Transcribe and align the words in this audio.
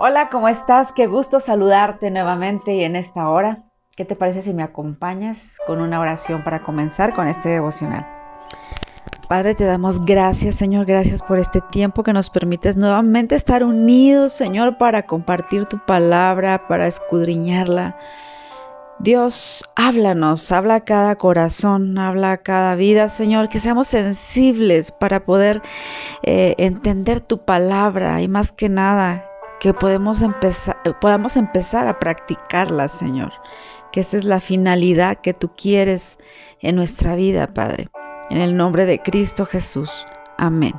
Hola, 0.00 0.28
¿cómo 0.30 0.48
estás? 0.48 0.92
Qué 0.92 1.08
gusto 1.08 1.40
saludarte 1.40 2.08
nuevamente 2.12 2.72
y 2.72 2.84
en 2.84 2.94
esta 2.94 3.28
hora. 3.28 3.64
¿Qué 3.96 4.04
te 4.04 4.14
parece 4.14 4.42
si 4.42 4.54
me 4.54 4.62
acompañas 4.62 5.56
con 5.66 5.80
una 5.80 5.98
oración 5.98 6.44
para 6.44 6.62
comenzar 6.62 7.16
con 7.16 7.26
este 7.26 7.48
devocional? 7.48 8.06
Padre, 9.28 9.56
te 9.56 9.64
damos 9.64 10.04
gracias, 10.04 10.54
Señor, 10.54 10.86
gracias 10.86 11.20
por 11.20 11.40
este 11.40 11.60
tiempo 11.72 12.04
que 12.04 12.12
nos 12.12 12.30
permites 12.30 12.76
nuevamente 12.76 13.34
estar 13.34 13.64
unidos, 13.64 14.32
Señor, 14.32 14.78
para 14.78 15.02
compartir 15.02 15.66
tu 15.66 15.84
palabra, 15.84 16.68
para 16.68 16.86
escudriñarla. 16.86 17.96
Dios, 19.00 19.68
háblanos, 19.74 20.52
habla 20.52 20.76
a 20.76 20.84
cada 20.84 21.16
corazón, 21.16 21.98
habla 21.98 22.30
a 22.30 22.36
cada 22.36 22.76
vida, 22.76 23.08
Señor, 23.08 23.48
que 23.48 23.58
seamos 23.58 23.88
sensibles 23.88 24.92
para 24.92 25.24
poder 25.24 25.60
eh, 26.22 26.54
entender 26.58 27.20
tu 27.20 27.44
palabra 27.44 28.22
y 28.22 28.28
más 28.28 28.52
que 28.52 28.68
nada 28.68 29.27
que 29.60 29.74
podemos 29.74 30.22
empezar, 30.22 30.76
podamos 31.00 31.36
empezar 31.36 31.88
a 31.88 31.98
practicarla, 31.98 32.88
Señor. 32.88 33.32
Que 33.92 34.00
esa 34.00 34.16
es 34.16 34.24
la 34.24 34.40
finalidad 34.40 35.18
que 35.18 35.34
tú 35.34 35.50
quieres 35.56 36.18
en 36.60 36.76
nuestra 36.76 37.16
vida, 37.16 37.48
Padre. 37.54 37.88
En 38.30 38.38
el 38.40 38.56
nombre 38.56 38.84
de 38.84 39.00
Cristo 39.00 39.46
Jesús. 39.46 40.06
Amén. 40.36 40.74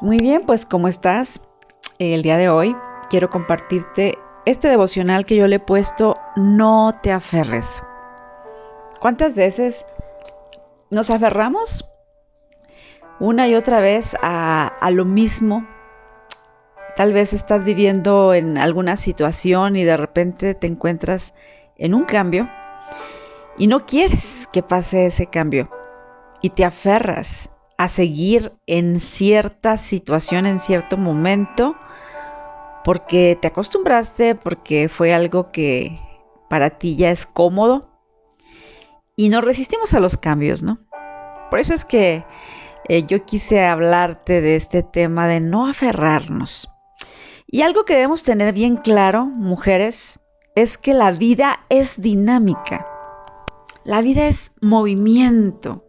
Muy 0.00 0.18
bien, 0.18 0.44
pues 0.44 0.66
¿cómo 0.66 0.88
estás? 0.88 1.40
El 1.98 2.22
día 2.22 2.36
de 2.36 2.48
hoy 2.48 2.76
quiero 3.08 3.30
compartirte 3.30 4.18
este 4.44 4.68
devocional 4.68 5.24
que 5.24 5.36
yo 5.36 5.46
le 5.46 5.56
he 5.56 5.60
puesto, 5.60 6.16
no 6.36 6.98
te 7.02 7.12
aferres. 7.12 7.82
¿Cuántas 9.00 9.34
veces 9.34 9.86
nos 10.90 11.10
aferramos 11.10 11.88
una 13.20 13.48
y 13.48 13.54
otra 13.54 13.80
vez 13.80 14.16
a, 14.20 14.66
a 14.66 14.90
lo 14.90 15.04
mismo 15.04 15.66
Tal 16.96 17.12
vez 17.12 17.32
estás 17.32 17.64
viviendo 17.64 18.34
en 18.34 18.56
alguna 18.56 18.96
situación 18.96 19.76
y 19.76 19.84
de 19.84 19.96
repente 19.96 20.54
te 20.54 20.68
encuentras 20.68 21.34
en 21.76 21.92
un 21.94 22.04
cambio 22.04 22.48
y 23.58 23.66
no 23.66 23.84
quieres 23.84 24.48
que 24.52 24.62
pase 24.62 25.06
ese 25.06 25.26
cambio 25.26 25.70
y 26.40 26.50
te 26.50 26.64
aferras 26.64 27.50
a 27.78 27.88
seguir 27.88 28.52
en 28.66 29.00
cierta 29.00 29.76
situación, 29.76 30.46
en 30.46 30.60
cierto 30.60 30.96
momento, 30.96 31.76
porque 32.84 33.36
te 33.40 33.48
acostumbraste, 33.48 34.34
porque 34.36 34.88
fue 34.88 35.12
algo 35.12 35.50
que 35.50 35.98
para 36.48 36.70
ti 36.70 36.96
ya 36.96 37.10
es 37.10 37.26
cómodo 37.26 37.90
y 39.16 39.30
no 39.30 39.40
resistimos 39.40 39.94
a 39.94 40.00
los 40.00 40.16
cambios, 40.16 40.62
¿no? 40.62 40.78
Por 41.50 41.58
eso 41.58 41.74
es 41.74 41.84
que 41.84 42.24
eh, 42.88 43.04
yo 43.06 43.24
quise 43.24 43.64
hablarte 43.64 44.40
de 44.40 44.56
este 44.56 44.82
tema 44.82 45.26
de 45.26 45.40
no 45.40 45.66
aferrarnos. 45.66 46.73
Y 47.54 47.62
algo 47.62 47.84
que 47.84 47.94
debemos 47.94 48.24
tener 48.24 48.52
bien 48.52 48.76
claro, 48.76 49.26
mujeres, 49.26 50.18
es 50.56 50.76
que 50.76 50.92
la 50.92 51.12
vida 51.12 51.60
es 51.68 52.00
dinámica. 52.00 52.84
La 53.84 54.02
vida 54.02 54.26
es 54.26 54.50
movimiento. 54.60 55.84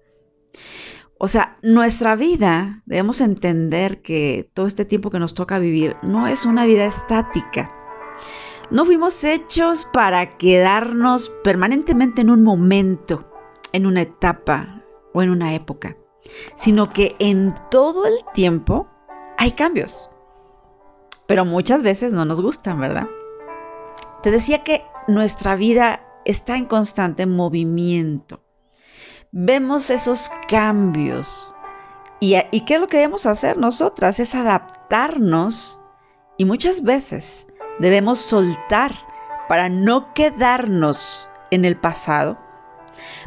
O 1.18 1.28
sea, 1.28 1.58
nuestra 1.64 2.16
vida, 2.16 2.84
debemos 2.86 3.20
entender 3.20 4.04
que 4.04 4.48
todo 4.54 4.68
este 4.68 4.86
tiempo 4.86 5.10
que 5.10 5.18
nos 5.18 5.34
toca 5.34 5.58
vivir 5.58 5.96
no 6.04 6.28
es 6.28 6.46
una 6.46 6.68
vida 6.68 6.86
estática. 6.86 7.74
No 8.70 8.86
fuimos 8.86 9.24
hechos 9.24 9.86
para 9.86 10.38
quedarnos 10.38 11.30
permanentemente 11.44 12.22
en 12.22 12.30
un 12.30 12.44
momento, 12.44 13.28
en 13.74 13.88
una 13.88 14.04
etapa 14.04 14.84
o 15.16 15.24
en 15.24 15.32
una 15.32 15.56
época, 15.56 15.98
sino 16.56 16.94
que 16.94 17.16
en 17.18 17.56
todo 17.72 18.06
el 18.06 18.18
tiempo 18.36 18.88
hay 19.40 19.50
cambios 19.50 20.12
pero 21.28 21.46
muchas 21.46 21.84
veces 21.84 22.14
no 22.14 22.26
nos 22.26 22.42
gustan, 22.42 22.80
¿verdad? 22.80 23.08
Te 24.24 24.32
decía 24.32 24.64
que 24.64 24.86
nuestra 25.08 25.56
vida 25.56 26.02
está 26.26 26.58
en 26.58 26.66
constante 26.66 27.26
movimiento. 27.26 28.42
Vemos 29.32 29.90
esos 29.90 30.32
cambios. 30.48 31.54
¿Y, 32.20 32.36
¿Y, 32.52 32.62
qué 32.62 32.76
es 32.76 32.82
lo 32.82 32.88
que 32.88 32.98
debemos 32.98 33.26
hacer 33.26 33.58
nosotras? 33.58 34.20
Es 34.20 34.34
adaptarnos 34.36 35.80
y 36.38 36.46
muchas 36.46 36.84
veces 36.84 37.48
debemos 37.80 38.20
soltar 38.20 38.92
para 39.48 39.70
no 39.70 40.14
quedarnos 40.14 41.30
en 41.52 41.66
el 41.66 41.78
pasado, 41.78 42.38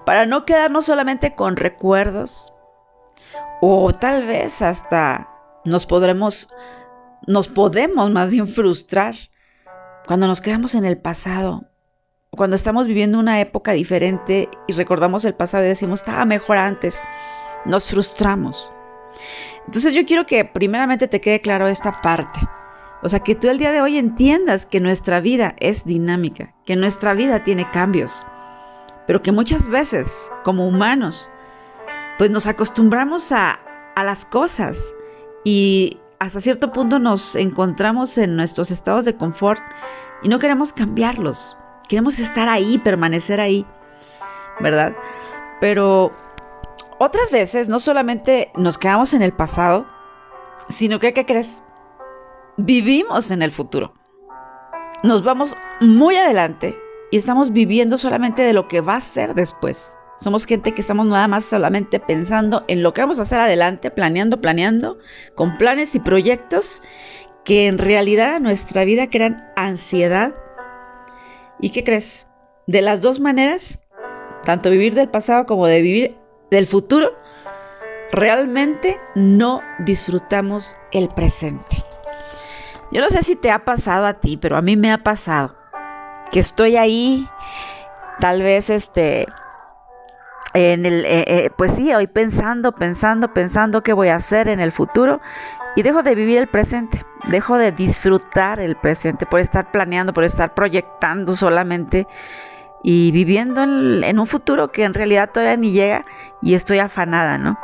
para 0.05 0.27
no 0.27 0.45
quedarnos 0.45 0.87
solamente 0.87 1.35
con 1.35 1.57
recuerdos 1.57 2.53
o 3.61 3.93
tal 3.93 4.27
vez 4.27 4.63
hasta 4.63 5.29
nos 5.65 5.87
podremos 5.87 6.49
nos 7.27 7.49
podemos 7.49 8.11
más 8.11 8.31
bien 8.31 8.49
frustrar 8.49 9.15
cuando 10.07 10.27
nos 10.27 10.41
quedamos 10.41 10.75
en 10.75 10.85
el 10.85 10.99
pasado, 10.99 11.65
cuando 12.31 12.57
estamos 12.57 12.87
viviendo 12.87 13.19
una 13.19 13.41
época 13.41 13.73
diferente 13.73 14.49
y 14.67 14.73
recordamos 14.73 15.25
el 15.25 15.35
pasado 15.35 15.65
y 15.65 15.69
decimos, 15.69 16.01
estaba 16.01 16.25
mejor 16.25 16.57
antes, 16.57 17.03
nos 17.65 17.91
frustramos. 17.91 18.73
Entonces 19.67 19.93
yo 19.93 20.07
quiero 20.07 20.25
que 20.25 20.45
primeramente 20.45 21.09
te 21.09 21.21
quede 21.21 21.41
claro 21.41 21.67
esta 21.67 22.01
parte. 22.01 22.41
O 23.03 23.09
sea, 23.09 23.21
que 23.21 23.35
tú 23.35 23.49
el 23.49 23.59
día 23.59 23.71
de 23.71 23.81
hoy 23.81 23.97
entiendas 23.97 24.67
que 24.67 24.81
nuestra 24.81 25.21
vida 25.21 25.55
es 25.61 25.85
dinámica, 25.85 26.55
que 26.65 26.75
nuestra 26.75 27.15
vida 27.15 27.45
tiene 27.45 27.71
cambios, 27.71 28.27
pero 29.07 29.23
que 29.23 29.31
muchas 29.31 29.69
veces, 29.69 30.33
como 30.43 30.67
humanos, 30.67 31.29
pues 32.17 32.31
nos 32.31 32.47
acostumbramos 32.47 33.31
a, 33.31 33.61
a 33.95 34.05
las 34.05 34.25
cosas 34.25 34.95
y 35.45 36.01
hasta 36.19 36.41
cierto 36.41 36.73
punto 36.73 36.99
nos 36.99 37.37
encontramos 37.37 38.19
en 38.19 38.37
nuestros 38.37 38.71
estados 38.71 39.05
de 39.05 39.17
confort 39.17 39.63
y 40.23 40.29
no 40.29 40.39
queremos 40.39 40.73
cambiarlos. 40.73 41.57
Queremos 41.89 42.19
estar 42.19 42.49
ahí, 42.49 42.79
permanecer 42.79 43.41
ahí, 43.41 43.65
¿verdad? 44.61 44.95
Pero 45.61 46.13
otras 46.99 47.31
veces 47.31 47.69
no 47.69 47.81
solamente 47.81 48.51
nos 48.57 48.79
quedamos 48.79 49.15
en 49.15 49.23
el 49.23 49.33
pasado, 49.33 49.87
sino 50.69 50.99
que, 50.99 51.13
¿qué 51.13 51.25
crees? 51.25 51.63
Vivimos 52.57 53.31
en 53.31 53.43
el 53.43 53.53
futuro. 53.53 53.95
Nos 55.05 55.23
vamos 55.23 55.57
muy 55.81 56.17
adelante 56.17 56.77
y 57.13 57.17
estamos 57.17 57.53
viviendo 57.53 57.97
solamente 57.97 58.43
de 58.43 58.53
lo 58.53 58.67
que 58.67 58.81
va 58.81 58.97
a 58.97 59.01
ser 59.01 59.35
después. 59.35 59.95
Somos 60.19 60.47
gente 60.47 60.73
que 60.73 60.81
estamos 60.81 61.07
nada 61.07 61.29
más 61.29 61.45
solamente 61.45 62.01
pensando 62.01 62.65
en 62.67 62.83
lo 62.83 62.93
que 62.93 63.01
vamos 63.01 63.19
a 63.19 63.23
hacer 63.23 63.41
adelante, 63.41 63.91
planeando, 63.91 64.41
planeando, 64.41 64.99
con 65.35 65.57
planes 65.59 65.95
y 65.95 66.01
proyectos 66.01 66.83
que 67.45 67.67
en 67.67 67.79
realidad 67.79 68.41
nuestra 68.41 68.85
vida 68.85 69.11
crean 69.11 69.49
ansiedad. 69.57 70.35
¿Y 71.61 71.71
qué 71.71 71.85
crees? 71.85 72.29
De 72.67 72.83
las 72.83 73.01
dos 73.01 73.21
maneras, 73.21 73.85
tanto 74.45 74.71
vivir 74.71 74.95
del 74.95 75.09
pasado 75.09 75.47
como 75.47 75.67
de 75.67 75.81
vivir 75.81 76.17
del 76.51 76.67
futuro, 76.67 77.17
realmente 78.11 78.99
no 79.15 79.63
disfrutamos 79.79 80.77
el 80.91 81.09
presente. 81.09 81.85
Yo 82.91 83.01
no 83.01 83.09
sé 83.09 83.23
si 83.23 83.37
te 83.37 83.51
ha 83.51 83.65
pasado 83.65 84.07
a 84.07 84.15
ti, 84.15 84.37
pero 84.37 84.57
a 84.57 84.63
mí 84.63 84.77
me 84.77 84.91
ha 84.93 85.03
pasado 85.03 85.57
que 86.33 86.41
estoy 86.41 86.77
ahí, 86.77 87.29
tal 88.19 88.43
vez 88.43 88.71
este, 88.71 89.27
en 90.59 90.87
el, 90.87 91.05
eh, 91.05 91.25
eh, 91.27 91.51
pues 91.57 91.73
sí, 91.73 91.95
hoy 91.95 92.09
pensando, 92.09 92.73
pensando, 92.73 93.33
pensando 93.33 93.83
qué 93.85 93.93
voy 93.93 94.09
a 94.09 94.17
hacer 94.17 94.49
en 94.49 94.59
el 94.59 94.73
futuro 94.73 95.21
y 95.77 95.83
dejo 95.83 96.03
de 96.03 96.17
vivir 96.17 96.39
el 96.39 96.49
presente, 96.49 97.05
dejo 97.29 97.57
de 97.59 97.71
disfrutar 97.71 98.59
el 98.59 98.75
presente 98.75 99.25
por 99.25 99.39
estar 99.39 99.71
planeando, 99.71 100.13
por 100.13 100.25
estar 100.25 100.55
proyectando 100.55 101.37
solamente 101.37 102.09
y 102.83 103.13
viviendo 103.13 103.63
en, 103.63 104.19
un 104.19 104.27
futuro 104.27 104.73
que 104.73 104.83
en 104.83 104.95
realidad 104.95 105.31
todavía 105.33 105.57
ni 105.57 105.71
llega 105.71 106.03
y 106.43 106.55
estoy 106.55 106.81
afanada, 106.81 107.39
¿no? 107.39 107.57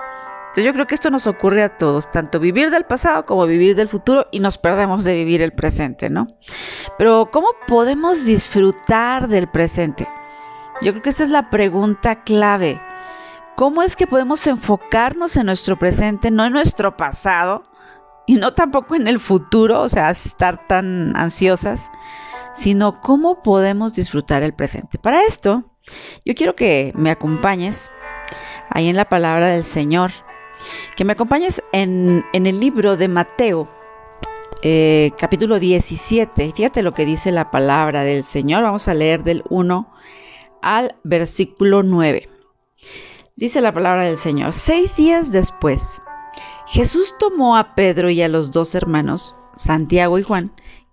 Entonces 0.49 0.65
yo 0.67 0.73
creo 0.73 0.87
que 0.87 0.95
esto 0.95 1.11
nos 1.11 1.27
ocurre 1.27 1.65
a 1.65 1.77
todos, 1.77 2.09
tanto 2.09 2.39
vivir 2.39 2.71
del 2.71 2.85
pasado 2.85 3.27
como 3.27 3.45
vivir 3.47 3.75
del 3.75 3.89
futuro 3.89 4.29
y 4.31 4.39
nos 4.39 4.57
perdemos 4.57 5.03
de 5.03 5.15
vivir 5.15 5.43
el 5.43 5.53
presente, 5.53 6.11
¿no? 6.11 6.29
Pero 6.97 7.29
¿cómo 7.33 7.49
podemos 7.67 8.25
disfrutar 8.25 9.27
del 9.27 9.49
presente? 9.49 10.07
Yo 10.83 10.91
creo 10.91 11.03
que 11.03 11.11
esta 11.11 11.25
es 11.25 11.31
la 11.31 11.51
pregunta 11.51 12.25
clave. 12.25 12.81
¿Cómo 13.57 13.83
es 13.83 13.95
que 13.95 14.09
podemos 14.09 14.47
enfocarnos 14.47 15.37
en 15.37 15.47
nuestro 15.47 15.79
presente, 15.79 16.31
no 16.31 16.45
en 16.45 16.53
nuestro 16.53 16.97
pasado 16.97 17.63
y 18.27 18.35
no 18.35 18.53
tampoco 18.53 18.97
en 18.97 19.07
el 19.07 19.21
futuro, 19.21 19.83
o 19.83 19.89
sea, 19.89 20.11
estar 20.11 20.67
tan 20.67 21.17
ansiosas, 21.17 21.91
sino 22.53 23.01
cómo 23.01 23.43
podemos 23.43 23.95
disfrutar 23.95 24.43
el 24.43 24.55
presente? 24.55 24.99
Para 24.99 25.23
esto, 25.23 25.63
yo 26.25 26.35
quiero 26.35 26.57
que 26.57 26.93
me 26.97 27.11
acompañes 27.11 27.93
ahí 28.71 28.89
en 28.89 28.97
la 28.97 29.09
palabra 29.09 29.49
del 29.49 29.63
Señor, 29.63 30.11
que 30.97 31.05
me 31.05 31.13
acompañes 31.13 31.63
en, 31.71 32.25
el 32.33 32.59
libro 32.59 32.97
de 32.97 33.07
Mateo, 33.07 33.69
eh, 34.63 35.13
capítulo 35.17 35.61
17. 35.61 36.53
Fíjate 36.57 36.83
lo 36.83 36.93
que 36.93 37.05
dice 37.05 37.31
la 37.31 37.53
palabra 37.53 38.03
del 38.03 38.25
Señor. 38.25 38.65
Vamos 38.65 38.89
a 38.89 38.95
leer 38.95 39.23
del 39.23 39.45
1 39.49 39.95
al 40.65 40.97
versículo 41.05 41.83
9. 41.83 42.29
Dice 43.37 43.61
la 43.61 43.75
palabra 43.75 44.05
del 44.05 44.17
Señor, 44.17 44.53
seis 44.53 44.97
días 44.97 45.31
después, 45.31 46.01
Jesús 46.67 47.15
tomó 47.19 47.57
a 47.57 47.75
Pedro 47.75 48.09
y 48.09 48.23
a 48.23 48.29
los 48.29 48.53
dos 48.53 48.75
hermanos, 48.75 49.37
Santiago 49.55 50.19
y 50.19 50.23
Juan, 50.23 50.53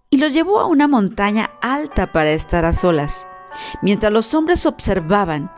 y 0.10 0.18
los 0.18 0.34
llevó 0.34 0.60
a 0.60 0.68
una 0.68 0.88
montaña 0.88 1.52
alta 1.62 2.12
para 2.12 2.32
estar 2.32 2.66
a 2.66 2.74
solas. 2.74 3.28
Mientras 3.82 4.12
los 4.12 4.34
hombres 4.34 4.66
observaban, 4.66 5.50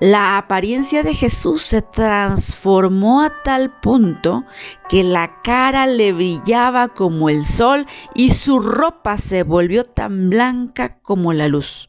la 0.00 0.36
apariencia 0.36 1.04
de 1.04 1.14
Jesús 1.14 1.62
se 1.62 1.82
transformó 1.82 3.22
a 3.22 3.42
tal 3.44 3.78
punto 3.78 4.44
que 4.88 5.04
la 5.04 5.40
cara 5.42 5.86
le 5.86 6.12
brillaba 6.12 6.88
como 6.88 7.28
el 7.28 7.44
sol 7.44 7.86
y 8.14 8.30
su 8.30 8.58
ropa 8.58 9.18
se 9.18 9.44
volvió 9.44 9.84
tan 9.84 10.30
blanca 10.30 10.98
como 11.02 11.32
la 11.32 11.46
luz. 11.46 11.88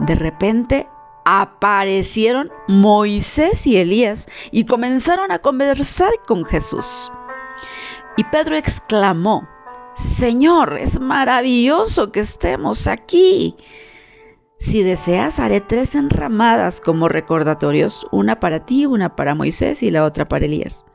De 0.00 0.14
repente 0.14 0.88
aparecieron 1.26 2.52
Moisés 2.68 3.66
y 3.66 3.76
Elías 3.76 4.28
y 4.52 4.64
comenzaron 4.64 5.32
a 5.32 5.40
conversar 5.40 6.12
con 6.24 6.44
Jesús. 6.44 7.10
Y 8.16 8.22
Pedro 8.24 8.56
exclamó, 8.56 9.46
Señor, 9.96 10.78
es 10.78 11.00
maravilloso 11.00 12.12
que 12.12 12.20
estemos 12.20 12.86
aquí. 12.86 13.56
Si 14.56 14.84
deseas, 14.84 15.40
haré 15.40 15.60
tres 15.60 15.96
enramadas 15.96 16.80
como 16.80 17.08
recordatorios, 17.08 18.06
una 18.12 18.38
para 18.38 18.64
ti, 18.64 18.86
una 18.86 19.16
para 19.16 19.34
Moisés 19.34 19.82
y 19.82 19.90
la 19.90 20.04
otra 20.04 20.28
para 20.28 20.46
Elías. 20.46 20.86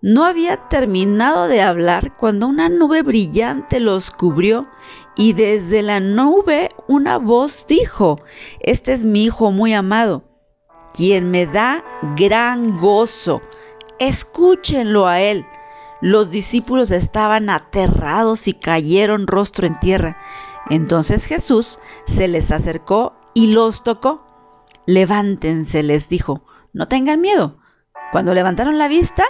No 0.00 0.24
había 0.24 0.68
terminado 0.68 1.48
de 1.48 1.60
hablar 1.60 2.16
cuando 2.16 2.46
una 2.46 2.68
nube 2.68 3.02
brillante 3.02 3.80
los 3.80 4.10
cubrió 4.10 4.68
y 5.16 5.32
desde 5.32 5.82
la 5.82 6.00
nube 6.00 6.70
una 6.86 7.18
voz 7.18 7.66
dijo, 7.66 8.20
Este 8.60 8.92
es 8.92 9.04
mi 9.04 9.24
Hijo 9.24 9.50
muy 9.50 9.74
amado, 9.74 10.24
quien 10.94 11.30
me 11.30 11.46
da 11.46 11.84
gran 12.16 12.78
gozo. 12.78 13.42
Escúchenlo 13.98 15.06
a 15.06 15.20
él. 15.20 15.44
Los 16.00 16.30
discípulos 16.30 16.92
estaban 16.92 17.50
aterrados 17.50 18.46
y 18.46 18.54
cayeron 18.54 19.26
rostro 19.26 19.66
en 19.66 19.78
tierra. 19.80 20.16
Entonces 20.70 21.24
Jesús 21.24 21.80
se 22.06 22.28
les 22.28 22.52
acercó 22.52 23.14
y 23.34 23.48
los 23.48 23.82
tocó. 23.82 24.24
Levántense, 24.86 25.82
les 25.82 26.08
dijo, 26.08 26.42
no 26.72 26.88
tengan 26.88 27.20
miedo. 27.20 27.58
Cuando 28.12 28.34
levantaron 28.34 28.78
la 28.78 28.88
vista, 28.88 29.24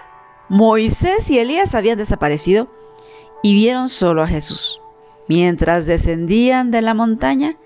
Moisés 0.49 1.31
y 1.31 1.39
Elías 1.39 1.75
habían 1.75 1.99
desaparecido 1.99 2.69
y 3.43 3.55
vieron 3.55 3.89
solo 3.89 4.23
a 4.23 4.27
Jesús. 4.27 4.81
Mientras 5.29 5.87
descendían 5.87 6.71
de 6.71 6.81
la 6.81 6.95
montaña, 6.95 7.57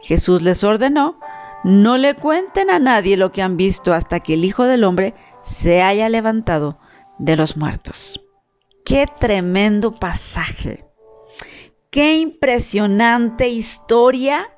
Jesús 0.00 0.42
les 0.42 0.64
ordenó, 0.64 1.20
no 1.64 1.98
le 1.98 2.14
cuenten 2.14 2.70
a 2.70 2.78
nadie 2.78 3.18
lo 3.18 3.30
que 3.30 3.42
han 3.42 3.58
visto 3.58 3.92
hasta 3.92 4.20
que 4.20 4.34
el 4.34 4.44
Hijo 4.44 4.64
del 4.64 4.84
Hombre 4.84 5.14
se 5.42 5.82
haya 5.82 6.08
levantado 6.08 6.78
de 7.18 7.36
los 7.36 7.58
muertos. 7.58 8.22
Qué 8.86 9.06
tremendo 9.18 9.94
pasaje. 9.94 10.86
Qué 11.90 12.18
impresionante 12.18 13.48
historia, 13.48 14.48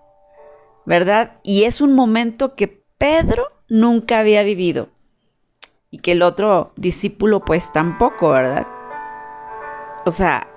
¿verdad? 0.86 1.40
Y 1.42 1.64
es 1.64 1.80
un 1.80 1.94
momento 1.94 2.54
que 2.54 2.84
Pedro 2.98 3.48
nunca 3.68 4.20
había 4.20 4.44
vivido 4.44 4.91
y 5.92 5.98
que 5.98 6.12
el 6.12 6.22
otro 6.22 6.72
discípulo 6.74 7.44
pues 7.44 7.70
tampoco, 7.70 8.30
¿verdad? 8.30 8.66
O 10.04 10.10
sea, 10.10 10.48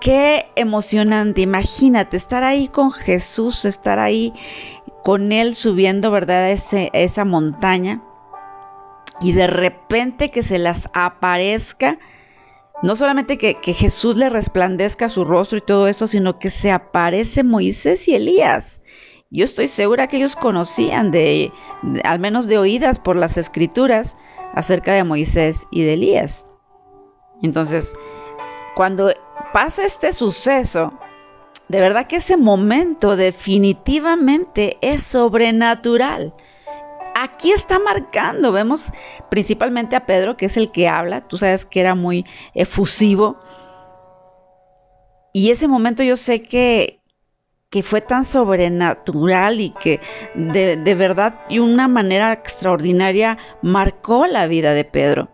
qué 0.00 0.46
emocionante, 0.56 1.42
imagínate 1.42 2.16
estar 2.16 2.44
ahí 2.44 2.68
con 2.68 2.90
Jesús, 2.92 3.66
estar 3.66 3.98
ahí 3.98 4.32
con 5.04 5.32
Él 5.32 5.54
subiendo, 5.54 6.10
¿verdad? 6.10 6.50
Esa 6.50 7.24
montaña 7.26 8.00
y 9.20 9.32
de 9.32 9.48
repente 9.48 10.30
que 10.30 10.42
se 10.42 10.58
las 10.58 10.88
aparezca 10.94 11.98
no 12.80 12.94
solamente 12.94 13.38
que, 13.38 13.56
Jesús 13.74 14.16
le 14.16 14.28
resplandezca 14.28 15.08
su 15.08 15.24
rostro 15.24 15.58
y 15.58 15.62
todo 15.62 15.88
esto, 15.88 16.06
sino 16.06 16.38
que 16.38 16.48
se 16.48 16.70
aparece 16.70 17.42
Moisés 17.42 18.06
y 18.06 18.14
Elías. 18.14 18.77
Yo 19.30 19.44
estoy 19.44 19.68
segura 19.68 20.06
que 20.06 20.16
ellos 20.16 20.36
conocían 20.36 21.10
de, 21.10 21.52
al 22.04 22.18
menos 22.18 22.46
de 22.46 22.58
oídas 22.58 22.98
por 22.98 23.16
las 23.16 23.36
escrituras, 23.36 24.16
acerca 24.54 24.94
de 24.94 25.04
Moisés 25.04 25.66
y 25.70 25.82
de 25.82 25.94
Elías. 25.94 26.46
Entonces, 27.42 27.94
cuando 28.74 29.12
pasa 29.52 29.84
este 29.84 30.12
suceso, 30.12 30.98
de 31.68 31.80
verdad 31.80 32.06
que 32.06 32.16
ese 32.16 32.36
momento 32.36 33.16
definitivamente 33.16 34.78
es 34.80 35.02
sobrenatural 35.02 36.32
aquí 37.22 37.50
está 37.50 37.78
marcando, 37.78 38.52
vemos 38.52 38.86
principalmente 39.28 39.96
a 39.96 40.06
Pedro, 40.06 40.36
que 40.36 40.46
es 40.46 40.56
el 40.56 40.70
que 40.70 40.88
habla, 40.88 41.26
tú 41.26 41.36
sabes 41.36 41.64
que 41.64 41.80
era 41.80 41.94
muy 41.94 42.24
efusivo. 42.54 43.38
Y 45.32 45.50
ese 45.50 45.68
momento 45.68 46.02
yo 46.02 46.16
sé 46.16 46.42
que, 46.42 46.97
que 47.70 47.82
fue 47.82 48.00
tan 48.00 48.24
sobrenatural 48.24 49.60
y 49.60 49.70
que 49.70 50.00
de, 50.34 50.76
de 50.76 50.94
verdad 50.94 51.40
y 51.48 51.58
una 51.58 51.88
manera 51.88 52.32
extraordinaria 52.32 53.38
marcó 53.62 54.26
la 54.26 54.46
vida 54.46 54.72
de 54.72 54.84
Pedro. 54.84 55.28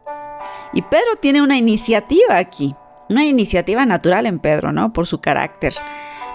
Y 0.73 0.83
Pedro 0.83 1.17
tiene 1.21 1.43
una 1.43 1.57
iniciativa 1.57 2.37
aquí, 2.37 2.75
una 3.09 3.25
iniciativa 3.25 3.87
natural 3.87 4.27
en 4.27 4.41
Pedro, 4.41 4.73
¿no? 4.73 4.93
Por 4.93 5.07
su 5.07 5.21
carácter. 5.21 5.75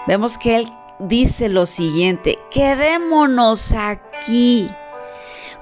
Vemos 0.06 0.38
que 0.38 0.56
él 0.56 0.70
dice 0.98 1.48
lo 1.48 1.66
siguiente, 1.66 2.38
quedémonos 2.50 3.72
aquí 3.72 4.70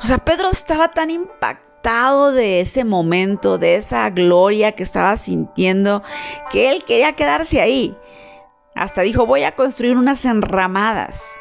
o 0.03 0.07
sea, 0.07 0.19
Pedro 0.19 0.51
estaba 0.51 0.89
tan 0.89 1.11
impactado 1.11 2.33
de 2.33 2.61
ese 2.61 2.85
momento, 2.85 3.59
de 3.59 3.77
esa 3.77 4.09
gloria 4.11 4.73
que 4.73 4.85
estaba 4.85 5.17
sintiendo, 5.17 6.03
que 6.51 6.71
él 6.71 6.85
quería 6.85 7.15
quedarse 7.15 7.61
ahí. 7.61 7.97
Hasta 8.79 9.03
dijo, 9.03 9.27
voy 9.27 9.43
a 9.43 9.57
construir 9.57 9.97
unas 9.97 10.25
enramadas. 10.25 11.37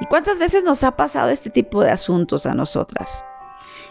¿Y 0.00 0.06
cuántas 0.06 0.38
veces 0.38 0.64
nos 0.64 0.84
ha 0.84 0.96
pasado 0.96 1.30
este 1.30 1.50
tipo 1.50 1.82
de 1.82 1.90
asuntos 1.90 2.46
a 2.46 2.54
nosotras? 2.54 3.24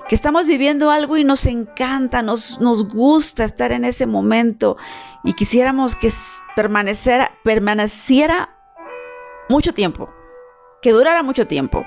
Que 0.08 0.16
estamos 0.16 0.46
viviendo 0.46 0.90
algo 0.90 1.18
y 1.18 1.24
nos 1.24 1.46
encanta, 1.46 2.22
nos, 2.22 2.60
nos 2.60 2.88
gusta 2.88 3.44
estar 3.46 3.72
en 3.72 3.86
ese 3.86 4.06
momento 4.06 4.78
y 5.24 5.34
quisiéramos 5.34 5.96
que 5.96 6.12
permaneciera, 6.56 7.31
permaneciera 7.44 8.50
mucho 9.50 9.74
tiempo, 9.74 10.10
que 10.81 10.92
durara 10.92 11.24
mucho 11.24 11.48
tiempo. 11.48 11.86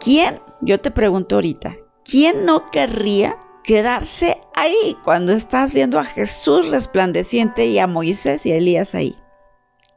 ¿Quién, 0.00 0.40
yo 0.60 0.78
te 0.78 0.90
pregunto 0.90 1.36
ahorita, 1.36 1.76
quién 2.04 2.44
no 2.44 2.70
querría 2.70 3.36
quedarse 3.68 4.40
ahí 4.54 4.96
cuando 5.04 5.34
estás 5.34 5.74
viendo 5.74 5.98
a 5.98 6.04
Jesús 6.04 6.70
resplandeciente 6.70 7.66
y 7.66 7.78
a 7.78 7.86
Moisés 7.86 8.46
y 8.46 8.52
a 8.52 8.56
Elías 8.56 8.94
ahí? 8.94 9.14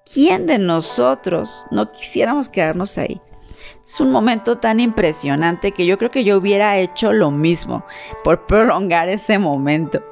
¿Quién 0.03 0.45
de 0.45 0.59
nosotros 0.59 1.65
no 1.71 1.89
quisiéramos 1.93 2.49
quedarnos 2.49 2.97
ahí? 2.97 3.21
Es 3.81 4.01
un 4.01 4.11
momento 4.11 4.57
tan 4.57 4.81
impresionante 4.81 5.71
que 5.71 5.85
yo 5.85 5.97
creo 5.97 6.11
que 6.11 6.25
yo 6.25 6.37
hubiera 6.37 6.79
hecho 6.79 7.13
lo 7.13 7.31
mismo 7.31 7.85
por 8.25 8.45
prolongar 8.45 9.07
ese 9.07 9.39
momento. 9.39 10.03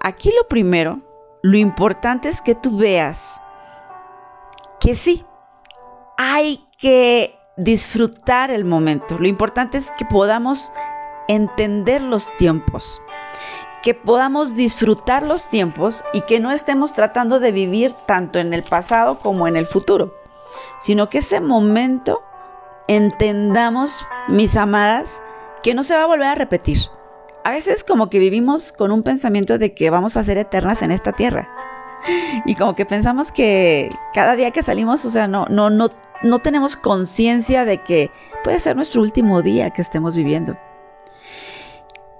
Aquí 0.00 0.32
lo 0.34 0.48
primero, 0.48 1.02
lo 1.42 1.58
importante 1.58 2.30
es 2.30 2.40
que 2.40 2.54
tú 2.54 2.78
veas 2.78 3.38
que 4.80 4.94
sí, 4.94 5.26
hay 6.16 6.66
que 6.78 7.38
disfrutar 7.58 8.50
el 8.50 8.64
momento. 8.64 9.18
Lo 9.18 9.28
importante 9.28 9.76
es 9.76 9.90
que 9.90 10.06
podamos 10.06 10.72
entender 11.28 12.00
los 12.00 12.30
tiempos, 12.36 13.00
que 13.82 13.94
podamos 13.94 14.54
disfrutar 14.54 15.22
los 15.22 15.48
tiempos 15.48 16.04
y 16.12 16.22
que 16.22 16.40
no 16.40 16.52
estemos 16.52 16.94
tratando 16.94 17.40
de 17.40 17.52
vivir 17.52 17.94
tanto 18.06 18.38
en 18.38 18.54
el 18.54 18.62
pasado 18.62 19.18
como 19.18 19.48
en 19.48 19.56
el 19.56 19.66
futuro, 19.66 20.14
sino 20.78 21.08
que 21.08 21.18
ese 21.18 21.40
momento 21.40 22.22
entendamos, 22.88 24.06
mis 24.28 24.56
amadas, 24.56 25.22
que 25.62 25.74
no 25.74 25.84
se 25.84 25.94
va 25.94 26.04
a 26.04 26.06
volver 26.06 26.28
a 26.28 26.34
repetir. 26.34 26.78
A 27.44 27.50
veces 27.50 27.82
como 27.82 28.08
que 28.08 28.18
vivimos 28.18 28.72
con 28.72 28.92
un 28.92 29.02
pensamiento 29.02 29.58
de 29.58 29.74
que 29.74 29.90
vamos 29.90 30.16
a 30.16 30.22
ser 30.22 30.38
eternas 30.38 30.82
en 30.82 30.92
esta 30.92 31.12
tierra. 31.12 31.48
Y 32.44 32.56
como 32.56 32.74
que 32.74 32.84
pensamos 32.84 33.30
que 33.30 33.88
cada 34.12 34.34
día 34.34 34.50
que 34.50 34.64
salimos, 34.64 35.04
o 35.04 35.10
sea, 35.10 35.28
no, 35.28 35.46
no, 35.48 35.70
no 35.70 35.88
no 36.22 36.38
tenemos 36.38 36.76
conciencia 36.76 37.64
de 37.64 37.78
que 37.78 38.10
puede 38.44 38.60
ser 38.60 38.76
nuestro 38.76 39.02
último 39.02 39.42
día 39.42 39.70
que 39.70 39.82
estemos 39.82 40.16
viviendo. 40.16 40.56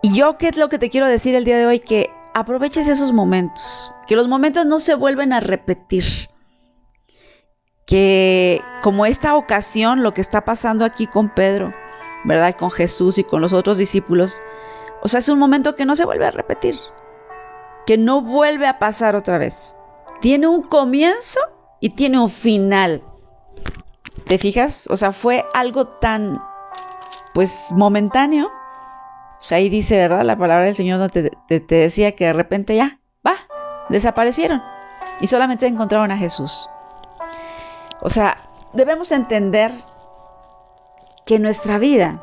Y 0.02 0.14
yo, 0.14 0.36
¿qué 0.36 0.48
es 0.48 0.56
lo 0.56 0.68
que 0.68 0.80
te 0.80 0.90
quiero 0.90 1.06
decir 1.06 1.36
el 1.36 1.44
día 1.44 1.56
de 1.56 1.66
hoy? 1.66 1.78
Que 1.78 2.10
aproveches 2.34 2.88
esos 2.88 3.12
momentos, 3.12 3.92
que 4.08 4.16
los 4.16 4.26
momentos 4.26 4.66
no 4.66 4.80
se 4.80 4.96
vuelven 4.96 5.32
a 5.32 5.38
repetir. 5.38 6.04
Que 7.86 8.60
como 8.82 9.06
esta 9.06 9.36
ocasión, 9.36 10.02
lo 10.02 10.12
que 10.12 10.20
está 10.20 10.44
pasando 10.44 10.84
aquí 10.84 11.06
con 11.06 11.32
Pedro, 11.32 11.72
¿verdad? 12.24 12.56
Con 12.58 12.70
Jesús 12.70 13.18
y 13.18 13.24
con 13.24 13.40
los 13.40 13.52
otros 13.52 13.78
discípulos, 13.78 14.40
o 15.02 15.08
sea, 15.08 15.18
es 15.18 15.28
un 15.28 15.38
momento 15.38 15.74
que 15.74 15.84
no 15.84 15.94
se 15.94 16.04
vuelve 16.04 16.26
a 16.26 16.30
repetir, 16.30 16.76
que 17.86 17.96
no 17.96 18.22
vuelve 18.22 18.66
a 18.66 18.78
pasar 18.78 19.14
otra 19.14 19.38
vez. 19.38 19.76
Tiene 20.20 20.46
un 20.46 20.62
comienzo 20.62 21.40
y 21.80 21.90
tiene 21.90 22.18
un 22.18 22.30
final. 22.30 23.02
¿Te 24.26 24.38
fijas? 24.38 24.86
O 24.88 24.96
sea, 24.96 25.12
fue 25.12 25.44
algo 25.52 25.86
tan, 25.86 26.40
pues, 27.34 27.72
momentáneo. 27.72 28.50
O 29.42 29.44
sea, 29.44 29.58
ahí 29.58 29.68
dice, 29.68 29.96
¿verdad? 29.96 30.22
La 30.22 30.38
palabra 30.38 30.66
del 30.66 30.76
Señor 30.76 31.10
te, 31.10 31.30
te, 31.48 31.74
decía 31.74 32.14
que 32.14 32.26
de 32.26 32.32
repente 32.32 32.76
ya, 32.76 33.00
va, 33.26 33.34
desaparecieron. 33.88 34.62
y 35.20 35.26
solamente 35.26 35.66
encontraron 35.66 36.12
a 36.12 36.16
Jesús. 36.16 36.68
O 38.00 38.08
sea, 38.08 38.48
debemos 38.72 39.10
entender 39.10 39.72
que 41.26 41.36
en 41.36 41.42
nuestra 41.42 41.78
vida 41.78 42.22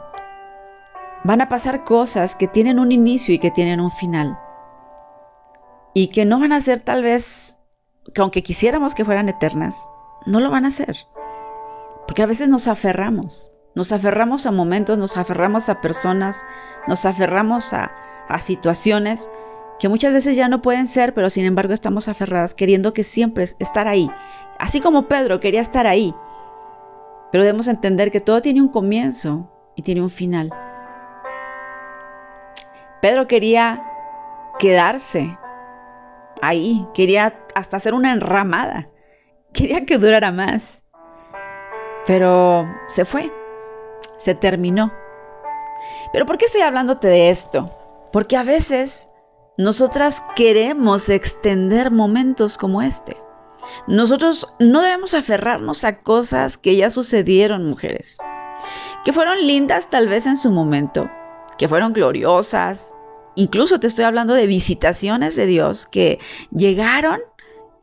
van 1.26 1.42
a 1.42 1.50
pasar 1.50 1.84
cosas 1.84 2.38
que 2.38 2.48
tienen 2.48 2.80
un 2.80 2.94
inicio 2.94 3.36
y 3.36 3.40
que 3.40 3.52
tienen 3.52 3.82
un 3.82 3.92
final. 3.92 4.40
Y 5.94 6.08
que 6.12 6.24
no 6.24 6.40
van 6.40 6.54
a 6.54 6.62
ser 6.62 6.80
tal 6.80 7.04
vez, 7.04 7.60
que 8.14 8.22
aunque 8.22 8.44
quisiéramos 8.44 8.96
que 8.96 9.04
fueran 9.04 9.28
eternas, 9.28 9.90
no 10.26 10.40
lo 10.40 10.50
van 10.52 10.66
a 10.66 10.72
ser. 10.72 10.96
Porque 12.08 12.24
a 12.24 12.28
veces 12.28 12.48
nos 12.48 12.70
aferramos, 12.70 13.52
nos 13.80 13.94
aferramos 13.94 14.46
a 14.46 14.52
momentos, 14.52 14.98
nos 14.98 15.16
aferramos 15.16 15.70
a 15.70 15.80
personas, 15.80 16.44
nos 16.90 17.06
aferramos 17.06 17.74
a, 17.74 17.90
situaciones 18.40 19.30
que 19.80 19.88
muchas 19.88 20.14
veces 20.14 20.36
ya 20.36 20.50
no 20.50 20.62
pueden 20.62 20.86
ser, 20.86 21.14
pero 21.14 21.30
sin 21.30 21.46
embargo 21.46 21.74
estamos 21.74 22.10
aferradas, 22.10 22.54
queriendo 22.54 22.92
que 22.92 23.06
siempre 23.06 23.46
estar 23.58 23.88
ahí. 23.88 24.12
Así 24.60 24.82
como 24.82 25.08
Pedro 25.08 25.40
quería 25.40 25.62
estar 25.62 25.88
ahí. 25.88 26.14
Pero 27.32 27.46
debemos 27.46 27.70
entender 27.70 28.12
que 28.12 28.20
todo 28.20 28.42
tiene 28.42 28.62
un 28.62 28.68
comienzo 28.68 29.50
y 29.78 29.82
tiene 29.82 30.02
un 30.02 30.10
final. 30.10 30.52
Pedro 33.02 33.28
quería 33.28 33.82
quedarse 34.60 35.38
ahí, 36.42 36.86
quería 36.94 37.40
hasta 37.56 37.78
hacer 37.78 37.94
una 37.94 38.12
enramada, 38.12 38.90
quería 39.54 39.86
que 39.86 39.98
durara 39.98 40.34
más. 40.34 40.84
Pero 42.06 42.68
se 42.88 43.06
fue, 43.06 43.32
se 44.20 44.36
terminó. 44.36 44.94
Pero 46.14 46.28
¿por 46.28 46.38
qué 46.38 46.46
estoy 46.46 46.62
hablándote 46.62 47.08
de 47.08 47.32
esto? 47.32 47.74
Porque 48.12 48.38
a 48.38 48.44
veces 48.44 49.08
nosotras 49.58 50.22
queremos 50.36 51.10
extender 51.10 51.90
momentos 51.90 52.58
como 52.58 52.82
este. 52.82 53.18
Nosotros 53.88 54.48
no 54.60 54.82
debemos 54.82 55.14
aferrarnos 55.14 55.84
a 55.84 56.00
cosas 56.00 56.58
que 56.58 56.76
ya 56.76 56.90
sucedieron, 56.90 57.68
mujeres, 57.68 58.18
que 59.04 59.14
fueron 59.14 59.46
lindas 59.46 59.90
tal 59.90 60.08
vez 60.08 60.26
en 60.26 60.38
su 60.38 60.52
momento, 60.52 61.10
que 61.58 61.68
fueron 61.68 61.94
gloriosas. 61.94 62.94
Incluso 63.36 63.80
te 63.80 63.88
estoy 63.88 64.06
hablando 64.06 64.34
de 64.34 64.48
visitaciones 64.48 65.36
de 65.36 65.46
Dios 65.46 65.88
que 65.88 66.20
llegaron 66.52 67.20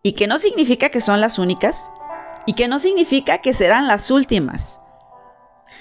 y 0.03 0.13
que 0.13 0.27
no 0.27 0.39
significa 0.39 0.89
que 0.89 1.01
son 1.01 1.21
las 1.21 1.39
únicas 1.39 1.91
y 2.47 2.55
que 2.55 2.69
no 2.69 2.79
significa 2.79 3.39
que 3.39 3.55
serán 3.55 3.87
las 3.87 4.11
últimas. 4.11 4.81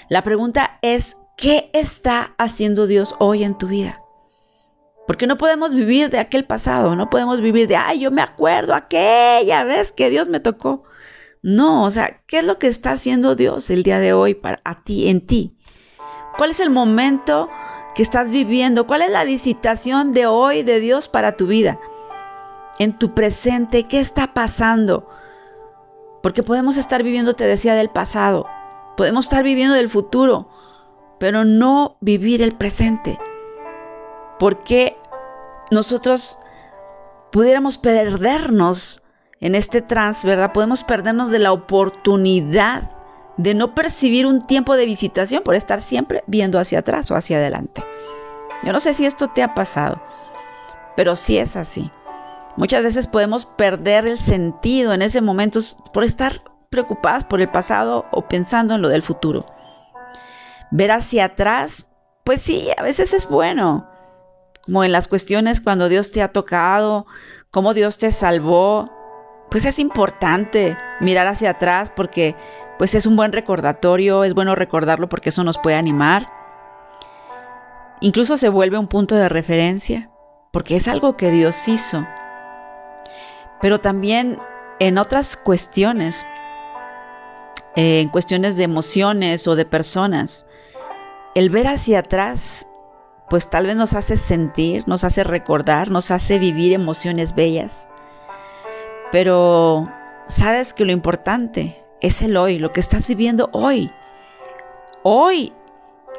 La 0.08 0.22
pregunta 0.22 0.78
es, 0.82 1.16
¿qué 1.36 1.68
está 1.72 2.34
haciendo 2.38 2.86
Dios 2.86 3.16
hoy 3.18 3.42
en 3.42 3.58
tu 3.58 3.66
vida? 3.66 4.02
Porque 5.06 5.26
no 5.26 5.36
podemos 5.36 5.74
vivir 5.74 6.10
de 6.10 6.18
aquel 6.18 6.44
pasado, 6.44 6.94
no 6.94 7.10
podemos 7.10 7.40
vivir 7.40 7.66
de, 7.66 7.76
ay, 7.76 8.00
yo 8.00 8.12
me 8.12 8.22
acuerdo 8.22 8.74
aquella 8.74 9.64
vez 9.64 9.90
que 9.90 10.08
Dios 10.10 10.28
me 10.28 10.38
tocó. 10.38 10.84
No, 11.42 11.84
o 11.84 11.90
sea, 11.90 12.22
¿qué 12.26 12.38
es 12.38 12.44
lo 12.44 12.58
que 12.58 12.68
está 12.68 12.92
haciendo 12.92 13.34
Dios 13.34 13.68
el 13.70 13.82
día 13.82 13.98
de 13.98 14.12
hoy 14.12 14.34
para 14.34 14.60
a 14.64 14.82
ti, 14.82 15.08
en 15.08 15.26
ti? 15.26 15.56
¿Cuál 16.36 16.50
es 16.50 16.60
el 16.60 16.70
momento 16.70 17.48
que 17.96 18.02
estás 18.02 18.30
viviendo? 18.30 18.86
¿Cuál 18.86 19.02
es 19.02 19.10
la 19.10 19.24
visitación 19.24 20.12
de 20.12 20.26
hoy 20.26 20.62
de 20.62 20.78
Dios 20.78 21.08
para 21.08 21.36
tu 21.36 21.46
vida? 21.46 21.80
En 22.78 22.98
tu 22.98 23.12
presente, 23.12 23.88
¿qué 23.88 23.98
está 23.98 24.34
pasando? 24.34 25.08
Porque 26.22 26.42
podemos 26.42 26.76
estar 26.76 27.02
viviendo, 27.02 27.34
te 27.34 27.44
decía, 27.44 27.74
del 27.74 27.90
pasado, 27.90 28.46
podemos 28.96 29.26
estar 29.26 29.42
viviendo 29.44 29.74
del 29.74 29.88
futuro, 29.88 30.48
pero 31.18 31.44
no 31.44 31.96
vivir 32.00 32.42
el 32.42 32.52
presente 32.52 33.18
porque 34.38 34.96
nosotros 35.70 36.38
pudiéramos 37.32 37.78
perdernos 37.78 39.02
en 39.40 39.54
este 39.54 39.82
trance, 39.82 40.26
¿verdad? 40.26 40.52
Podemos 40.52 40.84
perdernos 40.84 41.30
de 41.30 41.38
la 41.38 41.52
oportunidad 41.52 42.90
de 43.36 43.54
no 43.54 43.74
percibir 43.74 44.26
un 44.26 44.46
tiempo 44.46 44.76
de 44.76 44.86
visitación 44.86 45.42
por 45.42 45.54
estar 45.54 45.82
siempre 45.82 46.24
viendo 46.26 46.58
hacia 46.58 46.78
atrás 46.78 47.10
o 47.10 47.16
hacia 47.16 47.36
adelante. 47.36 47.84
Yo 48.64 48.72
no 48.72 48.80
sé 48.80 48.94
si 48.94 49.04
esto 49.04 49.28
te 49.28 49.42
ha 49.42 49.54
pasado, 49.54 50.00
pero 50.96 51.16
sí 51.16 51.36
es 51.36 51.56
así. 51.56 51.90
Muchas 52.56 52.82
veces 52.82 53.06
podemos 53.06 53.44
perder 53.44 54.06
el 54.06 54.18
sentido 54.18 54.94
en 54.94 55.02
ese 55.02 55.20
momento 55.20 55.60
por 55.92 56.04
estar 56.04 56.42
preocupadas 56.70 57.24
por 57.24 57.40
el 57.40 57.48
pasado 57.48 58.06
o 58.10 58.28
pensando 58.28 58.74
en 58.74 58.82
lo 58.82 58.88
del 58.88 59.02
futuro. 59.02 59.46
Ver 60.70 60.90
hacia 60.90 61.26
atrás, 61.26 61.86
pues 62.24 62.42
sí, 62.42 62.68
a 62.76 62.82
veces 62.82 63.12
es 63.12 63.28
bueno, 63.28 63.88
como 64.64 64.84
en 64.84 64.92
las 64.92 65.08
cuestiones 65.08 65.60
cuando 65.60 65.88
Dios 65.88 66.10
te 66.10 66.22
ha 66.22 66.32
tocado, 66.32 67.06
cómo 67.50 67.72
Dios 67.72 67.98
te 67.98 68.10
salvó, 68.12 68.90
pues 69.50 69.64
es 69.64 69.78
importante 69.78 70.76
mirar 71.00 71.26
hacia 71.28 71.50
atrás 71.50 71.90
porque 71.94 72.34
pues 72.78 72.94
es 72.94 73.06
un 73.06 73.16
buen 73.16 73.32
recordatorio, 73.32 74.24
es 74.24 74.34
bueno 74.34 74.54
recordarlo 74.54 75.08
porque 75.08 75.30
eso 75.30 75.44
nos 75.44 75.58
puede 75.58 75.76
animar. 75.76 76.28
Incluso 78.00 78.36
se 78.36 78.48
vuelve 78.48 78.76
un 78.76 78.88
punto 78.88 79.14
de 79.14 79.28
referencia 79.28 80.10
porque 80.52 80.76
es 80.76 80.88
algo 80.88 81.16
que 81.16 81.30
Dios 81.30 81.68
hizo. 81.68 82.06
Pero 83.60 83.80
también 83.80 84.38
en 84.78 84.98
otras 84.98 85.36
cuestiones, 85.36 86.26
eh, 87.76 88.00
en 88.00 88.08
cuestiones 88.08 88.56
de 88.56 88.64
emociones 88.64 89.46
o 89.46 89.54
de 89.54 89.64
personas, 89.64 90.46
el 91.34 91.50
ver 91.50 91.68
hacia 91.68 92.00
atrás 92.00 92.66
pues 93.28 93.50
tal 93.50 93.66
vez 93.66 93.76
nos 93.76 93.94
hace 93.94 94.16
sentir, 94.16 94.84
nos 94.86 95.04
hace 95.04 95.24
recordar, 95.24 95.90
nos 95.90 96.10
hace 96.10 96.38
vivir 96.38 96.72
emociones 96.72 97.34
bellas. 97.34 97.88
Pero 99.10 99.88
sabes 100.28 100.74
que 100.74 100.84
lo 100.84 100.92
importante 100.92 101.82
es 102.00 102.22
el 102.22 102.36
hoy, 102.36 102.58
lo 102.58 102.72
que 102.72 102.80
estás 102.80 103.08
viviendo 103.08 103.48
hoy. 103.52 103.90
Hoy, 105.02 105.52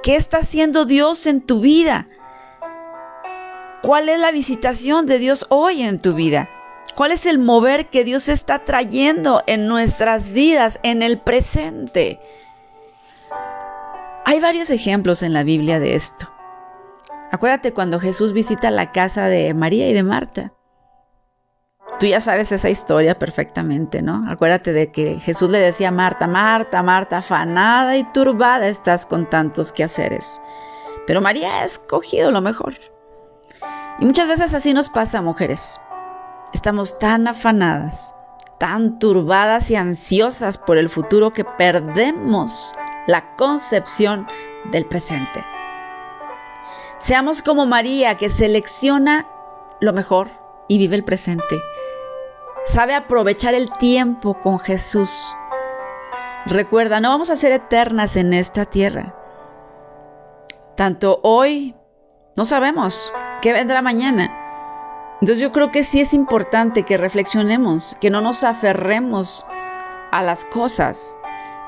¿qué 0.04 0.16
está 0.16 0.40
haciendo 0.40 0.86
Dios 0.86 1.28
en 1.28 1.42
tu 1.42 1.62
vida? 1.62 2.08
¿Cuál 3.82 4.10
es 4.10 4.20
la 4.20 4.32
visitación 4.32 5.06
de 5.06 5.20
Dios 5.20 5.46
hoy 5.50 5.84
en 5.84 6.00
tu 6.00 6.14
vida? 6.14 6.50
¿Cuál 6.96 7.12
es 7.12 7.25
el 7.25 7.38
mover 7.38 7.89
que 7.89 8.03
Dios 8.03 8.27
está 8.29 8.60
trayendo 8.60 9.44
en 9.46 9.67
nuestras 9.67 10.29
vidas, 10.29 10.79
en 10.84 11.03
el 11.03 11.20
presente? 11.20 12.20
Hay 14.25 14.39
varios 14.39 14.70
ejemplos 14.70 15.24
en 15.24 15.34
la 15.34 15.44
Biblia 15.44 15.79
de 15.79 15.96
esto. 15.96 16.29
Acuérdate 17.32 17.74
cuando 17.74 18.00
Jesús 18.00 18.34
visita 18.34 18.72
la 18.72 18.91
casa 18.91 19.27
de 19.27 19.53
María 19.53 19.89
y 19.89 19.94
de 19.94 20.03
Marta. 20.03 20.53
Tú 22.00 22.06
ya 22.06 22.22
sabes 22.22 22.51
esa 22.51 22.70
historia 22.70 23.17
perfectamente, 23.17 24.01
¿no? 24.01 24.25
Acuérdate 24.29 24.72
de 24.72 24.91
que 24.91 25.20
Jesús 25.20 25.50
le 25.50 25.60
decía 25.60 25.88
a 25.88 25.91
Marta, 25.91 26.27
Marta, 26.27 26.84
Marta, 26.84 27.17
afanada 27.17 27.98
y 27.98 28.03
turbada 28.12 28.67
estás 28.67 29.06
con 29.06 29.29
tantos 29.29 29.72
quehaceres. 29.72 30.41
Pero 31.08 31.22
María 31.22 31.62
ha 31.62 31.65
escogido 31.65 32.29
lo 32.29 32.41
mejor. 32.41 32.75
Y 34.00 34.06
muchas 34.06 34.27
veces 34.27 34.53
así 34.53 34.74
nos 34.74 34.89
pasa, 34.89 35.22
mujeres. 35.22 35.79
Estamos 36.58 36.98
tan 36.98 37.28
afanadas, 37.28 38.16
tan 38.58 38.98
turbadas 38.98 39.70
y 39.70 39.76
ansiosas 39.76 40.58
por 40.58 40.80
el 40.80 40.90
futuro 40.90 41.32
que 41.32 41.46
perdemos 41.46 42.74
la 43.06 43.36
concepción 43.36 44.26
del 44.72 44.88
presente. 44.88 45.46
Seamos 46.98 47.44
como 47.44 47.68
María, 47.68 48.18
que 48.18 48.32
selecciona 48.32 49.28
lo 49.80 49.94
mejor 49.94 50.32
y 50.68 50.80
vive 50.80 50.96
el 50.96 51.04
presente. 51.04 51.62
Sabe 52.66 52.96
aprovechar 52.96 53.54
el 53.54 53.72
tiempo 53.74 54.40
con 54.40 54.58
Jesús. 54.58 55.36
Recuerda, 56.48 57.00
no 57.00 57.10
vamos 57.10 57.30
a 57.30 57.36
ser 57.36 57.52
eternas 57.52 58.18
en 58.18 58.34
esta 58.34 58.66
tierra. 58.66 59.14
Tanto 60.76 61.20
hoy, 61.22 61.76
no 62.36 62.46
sabemos 62.46 63.14
qué 63.44 63.54
vendrá 63.54 63.84
mañana. 63.84 64.47
Entonces 65.20 65.40
yo 65.40 65.52
creo 65.52 65.72
que 65.72 65.84
sí 65.84 66.00
es 66.00 66.14
importante 66.14 66.84
que 66.84 66.98
reflexionemos, 66.98 67.98
que 68.00 68.10
no 68.10 68.22
nos 68.22 68.44
aferremos 68.44 69.46
a 70.12 70.22
las 70.22 70.46
cosas 70.46 71.18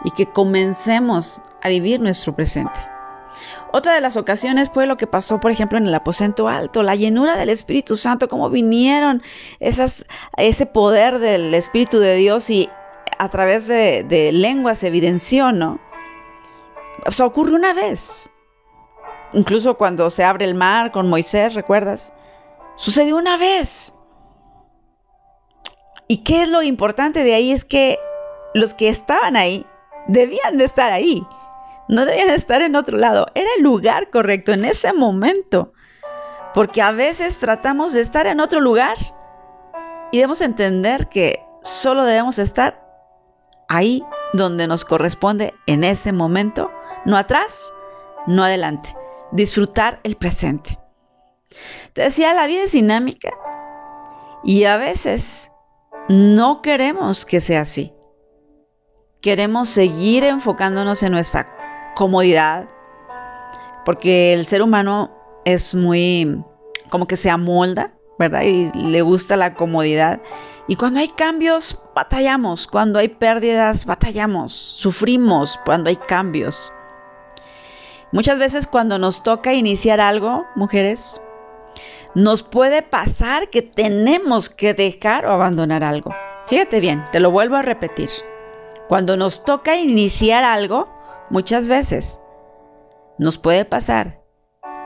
y 0.04 0.12
que 0.12 0.28
comencemos 0.28 1.42
a 1.62 1.70
vivir 1.70 2.00
nuestro 2.00 2.36
presente. 2.36 2.80
Otra 3.72 3.94
de 3.94 4.02
las 4.02 4.18
ocasiones 4.18 4.70
fue 4.74 4.88
lo 4.88 4.98
que 4.98 5.08
pasó, 5.08 5.40
por 5.40 5.52
ejemplo, 5.52 5.78
en 5.78 5.88
el 5.88 5.94
aposento 5.94 6.48
alto, 6.48 6.84
la 6.84 6.96
llenura 6.96 7.36
del 7.38 7.50
Espíritu 7.50 7.96
Santo, 7.96 8.28
cómo 8.28 8.50
vinieron 8.50 9.22
ese 9.60 10.66
poder 10.66 11.20
del 11.20 11.54
Espíritu 11.54 12.00
de 12.00 12.16
Dios 12.16 12.50
y 12.50 12.70
a 13.18 13.30
través 13.30 13.68
de, 13.68 14.04
de 14.04 14.32
lenguas 14.32 14.80
se 14.80 14.88
evidenció, 14.88 15.52
¿no? 15.52 15.80
O 17.06 17.12
sea, 17.12 17.26
ocurre 17.26 17.54
una 17.54 17.74
vez. 17.74 18.30
Incluso 19.34 19.76
cuando 19.76 20.10
se 20.10 20.24
abre 20.24 20.46
el 20.46 20.56
mar 20.56 20.92
con 20.92 21.08
Moisés, 21.08 21.54
¿recuerdas? 21.54 22.12
Sucedió 22.80 23.18
una 23.18 23.36
vez. 23.36 23.94
¿Y 26.08 26.24
qué 26.24 26.44
es 26.44 26.50
lo 26.50 26.64
importante 26.64 27.26
de 27.26 27.34
ahí? 27.34 27.52
Es 27.52 27.66
que 27.66 28.00
los 28.54 28.74
que 28.74 28.88
estaban 28.88 29.36
ahí 29.36 29.66
debían 30.08 30.58
de 30.58 30.64
estar 30.64 30.94
ahí. 30.94 31.28
No 31.90 32.06
debían 32.06 32.30
estar 32.30 32.62
en 32.62 32.78
otro 32.78 32.98
lado. 32.98 33.26
Era 33.36 33.50
el 33.58 33.64
lugar 33.64 34.10
correcto 34.10 34.54
en 34.54 34.64
ese 34.64 34.94
momento. 34.94 35.74
Porque 36.54 36.82
a 36.82 36.92
veces 36.92 37.38
tratamos 37.38 37.92
de 37.92 38.00
estar 38.00 38.28
en 38.28 38.40
otro 38.40 38.62
lugar 38.62 38.96
y 40.14 40.18
debemos 40.18 40.40
entender 40.40 41.10
que 41.10 41.44
solo 41.62 42.06
debemos 42.06 42.40
estar 42.40 42.82
ahí 43.68 44.06
donde 44.32 44.68
nos 44.68 44.86
corresponde 44.86 45.54
en 45.68 45.84
ese 45.84 46.14
momento, 46.14 46.72
no 47.04 47.18
atrás, 47.18 47.74
no 48.26 48.42
adelante. 48.42 48.96
Disfrutar 49.34 50.00
el 50.04 50.16
presente. 50.16 50.80
Te 51.94 52.04
decía, 52.04 52.34
la 52.34 52.48
vida 52.48 52.64
es 52.64 52.72
dinámica 52.72 53.32
y 54.44 54.66
a 54.66 54.78
veces 54.78 55.52
no 56.08 56.62
queremos 56.62 57.26
que 57.26 57.42
sea 57.42 57.62
así. 57.62 57.94
Queremos 59.22 59.70
seguir 59.70 60.24
enfocándonos 60.24 61.04
en 61.04 61.12
nuestra 61.12 61.94
comodidad, 61.96 62.70
porque 63.84 64.34
el 64.34 64.46
ser 64.46 64.62
humano 64.62 65.12
es 65.46 65.76
muy 65.76 66.44
como 66.90 67.08
que 67.08 67.18
se 67.18 67.30
amolda, 67.30 67.94
¿verdad? 68.18 68.44
Y 68.44 68.70
le 68.70 69.02
gusta 69.02 69.38
la 69.38 69.56
comodidad. 69.56 70.22
Y 70.68 70.76
cuando 70.76 71.00
hay 71.00 71.10
cambios, 71.10 71.82
batallamos. 71.96 72.68
Cuando 72.68 73.00
hay 73.00 73.10
pérdidas, 73.10 73.86
batallamos. 73.86 74.54
Sufrimos 74.54 75.60
cuando 75.66 75.90
hay 75.90 75.96
cambios. 75.96 76.72
Muchas 78.12 78.40
veces 78.40 78.68
cuando 78.68 78.98
nos 78.98 79.22
toca 79.22 79.54
iniciar 79.54 80.00
algo, 80.00 80.48
mujeres, 80.56 81.22
nos 82.16 82.44
puede 82.44 82.82
pasar 82.82 83.50
que 83.50 83.62
tenemos 83.62 84.50
que 84.50 84.74
dejar 84.74 85.26
o 85.26 85.32
abandonar 85.32 85.84
algo. 85.84 86.14
Fíjate 86.48 86.80
bien, 86.80 87.06
te 87.12 87.20
lo 87.20 87.32
vuelvo 87.32 87.56
a 87.56 87.62
repetir. 87.62 88.10
Cuando 88.88 89.18
nos 89.18 89.44
toca 89.44 89.76
iniciar 89.76 90.44
algo, 90.44 90.90
muchas 91.30 91.68
veces 91.68 92.22
nos 93.20 93.38
puede 93.38 93.66
pasar 93.66 94.22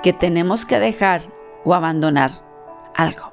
que 0.01 0.11
tenemos 0.11 0.65
que 0.65 0.79
dejar 0.79 1.21
o 1.63 1.73
abandonar 1.73 2.31
algo. 2.95 3.31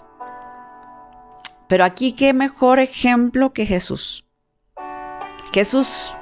Pero 1.66 1.84
aquí 1.84 2.12
qué 2.12 2.32
mejor 2.32 2.78
ejemplo 2.78 3.52
que 3.52 3.66
Jesús. 3.66 4.24
Jesús 5.52 6.14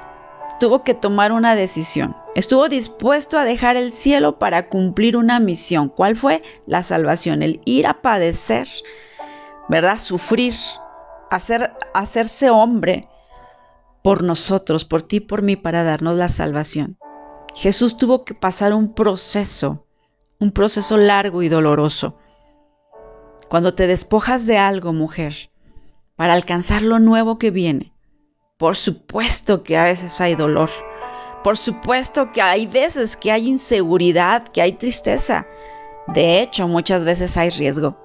tuvo 0.59 0.83
que 0.83 0.95
tomar 0.95 1.33
una 1.33 1.55
decisión. 1.55 2.17
Estuvo 2.35 2.69
dispuesto 2.69 3.39
a 3.39 3.45
dejar 3.45 3.77
el 3.77 3.93
cielo 3.93 4.39
para 4.39 4.69
cumplir 4.69 5.17
una 5.17 5.41
misión. 5.41 5.89
¿Cuál 5.89 6.17
fue? 6.17 6.43
La 6.67 6.83
salvación, 6.83 7.43
el 7.43 7.61
ir 7.65 7.87
a 7.87 8.03
padecer, 8.03 8.69
¿verdad? 9.69 9.99
Sufrir, 9.99 10.55
hacer, 11.31 11.73
hacerse 11.95 12.51
hombre 12.51 13.09
por 14.03 14.23
nosotros, 14.23 14.85
por 14.85 15.03
ti, 15.03 15.21
por 15.21 15.43
mí, 15.43 15.57
para 15.57 15.83
darnos 15.83 16.17
la 16.17 16.29
salvación. 16.29 16.99
Jesús 17.55 17.97
tuvo 17.97 18.25
que 18.25 18.35
pasar 18.35 18.73
un 18.73 18.95
proceso, 18.95 19.87
un 20.39 20.53
proceso 20.53 20.97
largo 20.97 21.43
y 21.43 21.49
doloroso. 21.49 22.17
Cuando 23.49 23.75
te 23.75 23.87
despojas 23.87 24.47
de 24.47 24.59
algo, 24.59 24.93
mujer, 24.93 25.51
para 26.15 26.35
alcanzar 26.35 26.83
lo 26.83 26.99
nuevo 26.99 27.39
que 27.39 27.51
viene, 27.51 27.93
por 28.59 28.77
supuesto 28.77 29.63
que 29.63 29.77
a 29.77 29.85
veces 29.85 30.21
hay 30.21 30.35
dolor. 30.35 30.71
Por 31.43 31.57
supuesto 31.57 32.33
que 32.33 32.43
hay 32.43 32.67
veces 32.67 33.17
que 33.17 33.33
hay 33.33 33.49
inseguridad, 33.49 34.49
que 34.49 34.61
hay 34.61 34.73
tristeza. 34.73 35.47
De 36.09 36.43
hecho, 36.43 36.69
muchas 36.69 37.05
veces 37.05 37.37
hay 37.37 37.51
riesgo. 37.51 37.97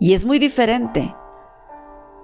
Y 0.00 0.14
es 0.14 0.24
muy 0.24 0.38
diferente 0.38 1.14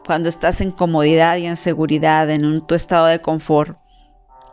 cuando 0.05 0.29
estás 0.29 0.61
en 0.61 0.73
comodidad 0.73 1.37
y 1.37 1.47
en 1.47 1.57
seguridad, 1.57 2.29
en 2.31 2.45
un, 2.45 2.67
tu 2.67 2.75
estado 2.75 3.07
de 3.07 3.21
confort, 3.21 3.79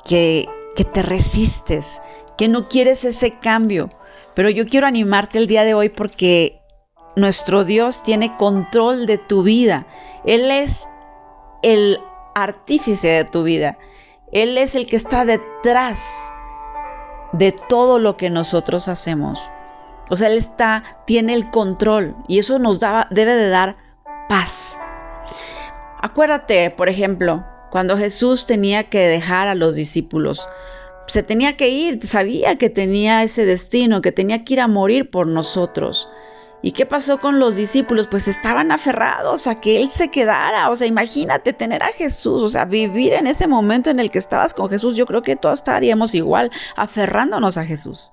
que 0.06 0.48
que 0.78 0.86
te 0.86 1.02
resistes, 1.02 2.02
que 2.38 2.48
no 2.48 2.70
quieres 2.70 3.04
ese 3.04 3.40
cambio. 3.40 3.90
Pero 4.36 4.50
yo 4.52 4.68
quiero 4.68 4.86
animarte 4.86 5.40
el 5.40 5.48
día 5.48 5.64
de 5.64 5.74
hoy 5.74 5.90
porque 5.90 6.62
nuestro 7.16 7.66
Dios 7.66 8.04
tiene 8.04 8.38
control 8.38 9.08
de 9.08 9.18
tu 9.18 9.42
vida. 9.42 9.88
Él 10.24 10.52
es 10.52 10.88
el 11.62 12.00
artífice 12.36 13.08
de 13.08 13.26
tu 13.26 13.44
vida. 13.44 13.78
Él 14.32 14.58
es 14.58 14.76
el 14.76 14.86
que 14.86 14.96
está 14.96 15.26
detrás 15.26 16.32
de 17.34 17.52
todo 17.52 18.00
lo 18.00 18.18
que 18.18 18.30
nosotros 18.30 18.88
hacemos. 18.88 19.52
O 20.10 20.16
sea, 20.16 20.30
Él 20.30 20.38
está, 20.38 20.84
tiene 21.06 21.34
el 21.34 21.50
control 21.50 22.16
y 22.28 22.40
eso 22.40 22.60
nos 22.60 22.80
debe 22.80 23.36
de 23.36 23.50
dar 23.50 23.78
paz. 24.30 24.80
Acuérdate, 26.02 26.70
por 26.70 26.90
ejemplo, 26.90 27.44
cuando 27.72 27.98
Jesús 27.98 28.46
tenía 28.46 28.86
que 28.86 29.00
dejar 29.08 29.48
a 29.48 29.56
los 29.56 29.76
discípulos, 29.76 30.48
se 31.08 31.24
tenía 31.24 31.58
que 31.58 31.70
ir, 31.70 32.06
sabía 32.06 32.58
que 32.58 32.70
tenía 32.70 33.24
ese 33.24 33.46
destino, 33.46 34.02
que 34.02 34.12
tenía 34.12 34.44
que 34.44 34.56
ir 34.56 34.62
a 34.62 34.68
morir 34.68 35.10
por 35.10 35.28
nosotros. 35.28 36.10
¿Y 36.62 36.72
qué 36.72 36.86
pasó 36.86 37.20
con 37.20 37.40
los 37.40 37.56
discípulos? 37.56 38.08
Pues 38.08 38.28
estaban 38.28 38.72
aferrados 38.72 39.48
a 39.48 39.60
que 39.60 39.82
Él 39.82 39.90
se 39.90 40.10
quedara. 40.10 40.70
O 40.70 40.76
sea, 40.76 40.88
imagínate 40.88 41.54
tener 41.54 41.84
a 41.84 41.92
Jesús, 41.92 42.42
o 42.42 42.50
sea, 42.50 42.66
vivir 42.66 43.14
en 43.14 43.28
ese 43.28 43.48
momento 43.48 43.90
en 43.90 44.00
el 44.00 44.10
que 44.10 44.20
estabas 44.20 44.54
con 44.54 44.70
Jesús. 44.70 44.96
Yo 44.96 45.06
creo 45.06 45.22
que 45.22 45.36
todos 45.36 45.60
estaríamos 45.60 46.16
igual, 46.16 46.52
aferrándonos 46.76 47.58
a 47.58 47.66
Jesús. 47.66 48.12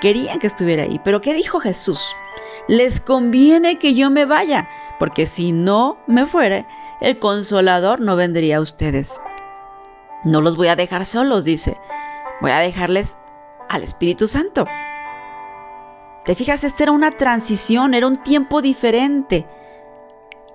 Querían 0.00 0.38
que 0.38 0.46
estuviera 0.46 0.84
ahí. 0.84 1.00
Pero 1.04 1.20
¿qué 1.20 1.34
dijo 1.34 1.60
Jesús? 1.60 2.16
Les 2.68 3.00
conviene 3.00 3.78
que 3.78 3.94
yo 3.94 4.10
me 4.10 4.24
vaya, 4.24 4.68
porque 4.98 5.26
si 5.26 5.52
no 5.52 5.98
me 6.06 6.26
fuere, 6.26 6.66
el 7.00 7.18
consolador 7.18 8.00
no 8.00 8.16
vendría 8.16 8.58
a 8.58 8.60
ustedes. 8.60 9.20
No 10.24 10.40
los 10.40 10.56
voy 10.56 10.68
a 10.68 10.76
dejar 10.76 11.04
solos, 11.04 11.44
dice 11.44 11.78
voy 12.40 12.50
a 12.50 12.58
dejarles 12.58 13.16
al 13.68 13.82
Espíritu 13.82 14.26
Santo. 14.26 14.66
Te 16.28 16.34
fijas, 16.34 16.62
esta 16.62 16.82
era 16.82 16.92
una 16.92 17.12
transición, 17.12 17.94
era 17.94 18.06
un 18.06 18.16
tiempo 18.16 18.60
diferente. 18.60 19.46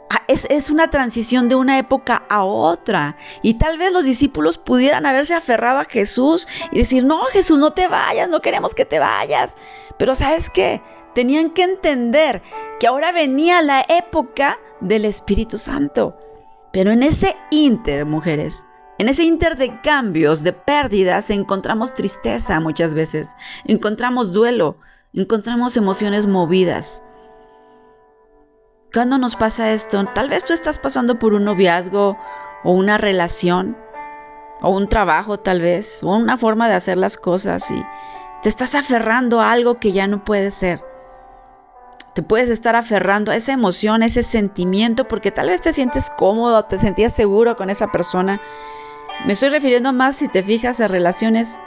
Ah, 0.07 0.21
es, 0.27 0.45
es, 0.51 0.69
una 0.69 0.91
transición 0.91 1.49
de 1.49 1.55
una 1.55 1.79
época 1.79 2.21
a 2.29 2.43
otra. 2.43 3.17
Y 3.41 3.55
tal 3.55 3.79
vez 3.79 3.91
los 3.91 4.05
discípulos 4.05 4.59
pudieran 4.59 5.07
haberse 5.07 5.33
aferrado 5.33 5.79
a 5.79 5.85
Jesús 5.85 6.47
y 6.71 6.77
decir, 6.77 7.03
no, 7.03 7.23
Jesús, 7.23 7.57
no 7.57 7.73
te 7.73 7.87
vayas, 7.87 8.29
no 8.29 8.39
queremos 8.39 8.75
que 8.75 8.85
te 8.85 8.99
vayas. 8.99 9.55
Pero 9.97 10.13
sabes 10.13 10.51
qué? 10.51 10.83
Tenían 11.15 11.49
que 11.49 11.63
entender 11.63 12.43
que 12.79 12.85
ahora 12.85 13.11
venía 13.11 13.63
la 13.63 13.83
época 13.89 14.59
del 14.79 15.05
Espíritu 15.05 15.57
Santo. 15.57 16.15
Pero 16.71 16.91
en 16.91 17.01
ese 17.01 17.35
inter, 17.49 18.05
mujeres, 18.05 18.63
en 18.99 19.09
ese 19.09 19.23
inter 19.23 19.57
de 19.57 19.81
cambios, 19.81 20.43
de 20.43 20.53
pérdidas, 20.53 21.31
encontramos 21.31 21.95
tristeza 21.95 22.59
muchas 22.59 22.93
veces, 22.93 23.31
encontramos 23.65 24.33
duelo, 24.33 24.77
encontramos 25.13 25.77
emociones 25.77 26.27
movidas. 26.27 27.03
¿Cuándo 28.93 29.17
nos 29.17 29.35
pasa 29.35 29.73
esto? 29.73 30.03
Tal 30.13 30.29
vez 30.29 30.43
tú 30.43 30.53
estás 30.53 30.79
pasando 30.79 31.19
por 31.19 31.33
un 31.33 31.45
noviazgo 31.45 32.17
o 32.63 32.71
una 32.71 32.97
relación 32.97 33.77
o 34.61 34.69
un 34.69 34.87
trabajo 34.87 35.39
tal 35.39 35.61
vez, 35.61 36.03
o 36.03 36.15
una 36.15 36.37
forma 36.37 36.69
de 36.69 36.75
hacer 36.75 36.97
las 36.97 37.17
cosas 37.17 37.69
y 37.69 37.85
te 38.43 38.49
estás 38.49 38.75
aferrando 38.75 39.41
a 39.41 39.51
algo 39.51 39.79
que 39.79 39.91
ya 39.91 40.07
no 40.07 40.23
puede 40.23 40.51
ser. 40.51 40.81
Te 42.13 42.21
puedes 42.21 42.49
estar 42.49 42.75
aferrando 42.75 43.31
a 43.31 43.35
esa 43.35 43.53
emoción, 43.53 44.03
a 44.03 44.05
ese 44.05 44.23
sentimiento, 44.23 45.07
porque 45.07 45.31
tal 45.31 45.49
vez 45.49 45.61
te 45.61 45.73
sientes 45.73 46.09
cómodo, 46.11 46.63
te 46.63 46.79
sentías 46.79 47.13
seguro 47.13 47.55
con 47.55 47.69
esa 47.69 47.91
persona 47.91 48.39
me 49.25 49.33
estoy 49.33 49.49
refiriendo 49.49 49.93
más, 49.93 50.17
si 50.17 50.27
te 50.27 50.43
fijas, 50.43 50.81
a 50.81 50.89
relaciones. 50.89 51.61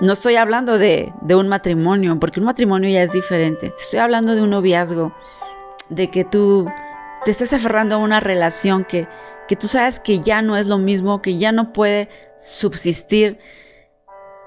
No 0.00 0.12
estoy 0.12 0.36
hablando 0.36 0.78
de, 0.78 1.12
un 1.30 1.48
matrimonio, 1.48 2.18
porque 2.18 2.40
un 2.40 2.46
matrimonio 2.46 2.90
ya 2.90 3.02
es 3.02 3.12
diferente. 3.12 3.72
estoy 3.76 4.00
hablando 4.00 4.34
de 4.34 4.42
un 4.42 4.50
noviazgo, 4.50 5.14
de 5.88 6.10
que 6.10 6.24
tú 6.24 6.68
te 7.24 7.30
estés 7.30 7.52
aferrando 7.52 7.94
a 7.94 7.98
una 7.98 8.20
relación 8.20 8.84
que, 8.84 9.06
que 9.48 9.56
tú 9.56 9.68
sabes 9.68 10.00
que 10.00 10.20
ya 10.20 10.42
no 10.42 10.56
es 10.56 10.66
lo 10.66 10.78
mismo, 10.78 11.22
que 11.22 11.38
ya 11.38 11.52
no 11.52 11.72
puede 11.72 12.08
subsistir 12.40 13.38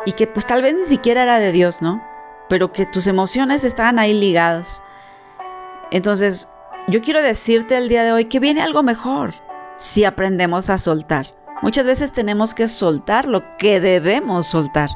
y 0.05 0.11
que 0.13 0.27
pues 0.27 0.45
tal 0.45 0.61
vez 0.61 0.75
ni 0.75 0.85
siquiera 0.85 1.23
era 1.23 1.39
de 1.39 1.51
Dios, 1.51 1.81
¿no? 1.81 2.03
Pero 2.49 2.71
que 2.71 2.85
tus 2.85 3.07
emociones 3.07 3.63
estaban 3.63 3.99
ahí 3.99 4.13
ligadas. 4.13 4.83
Entonces, 5.91 6.49
yo 6.87 7.01
quiero 7.01 7.21
decirte 7.21 7.77
el 7.77 7.89
día 7.89 8.03
de 8.03 8.11
hoy 8.11 8.25
que 8.25 8.39
viene 8.39 8.61
algo 8.61 8.83
mejor 8.83 9.33
si 9.77 10.03
aprendemos 10.03 10.69
a 10.69 10.77
soltar. 10.77 11.33
Muchas 11.61 11.85
veces 11.85 12.11
tenemos 12.11 12.53
que 12.53 12.67
soltar 12.67 13.27
lo 13.27 13.57
que 13.57 13.79
debemos 13.79 14.47
soltar. 14.47 14.89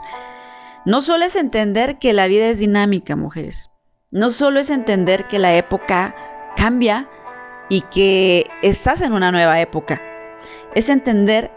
No 0.86 1.02
solo 1.02 1.26
es 1.26 1.36
entender 1.36 2.00
que 2.00 2.14
la 2.14 2.28
vida 2.28 2.48
es 2.48 2.58
dinámica, 2.58 3.16
mujeres. 3.16 3.70
No 4.10 4.32
solo 4.32 4.60
es 4.60 4.70
entender 4.70 5.28
que 5.28 5.38
la 5.38 5.56
época 5.56 6.16
cambia 6.56 7.08
y 7.70 7.82
que 7.82 8.48
estás 8.64 9.02
en 9.02 9.14
una 9.14 9.32
nueva 9.32 9.62
época. 9.62 10.02
Es 10.74 10.90
entender 10.90 11.52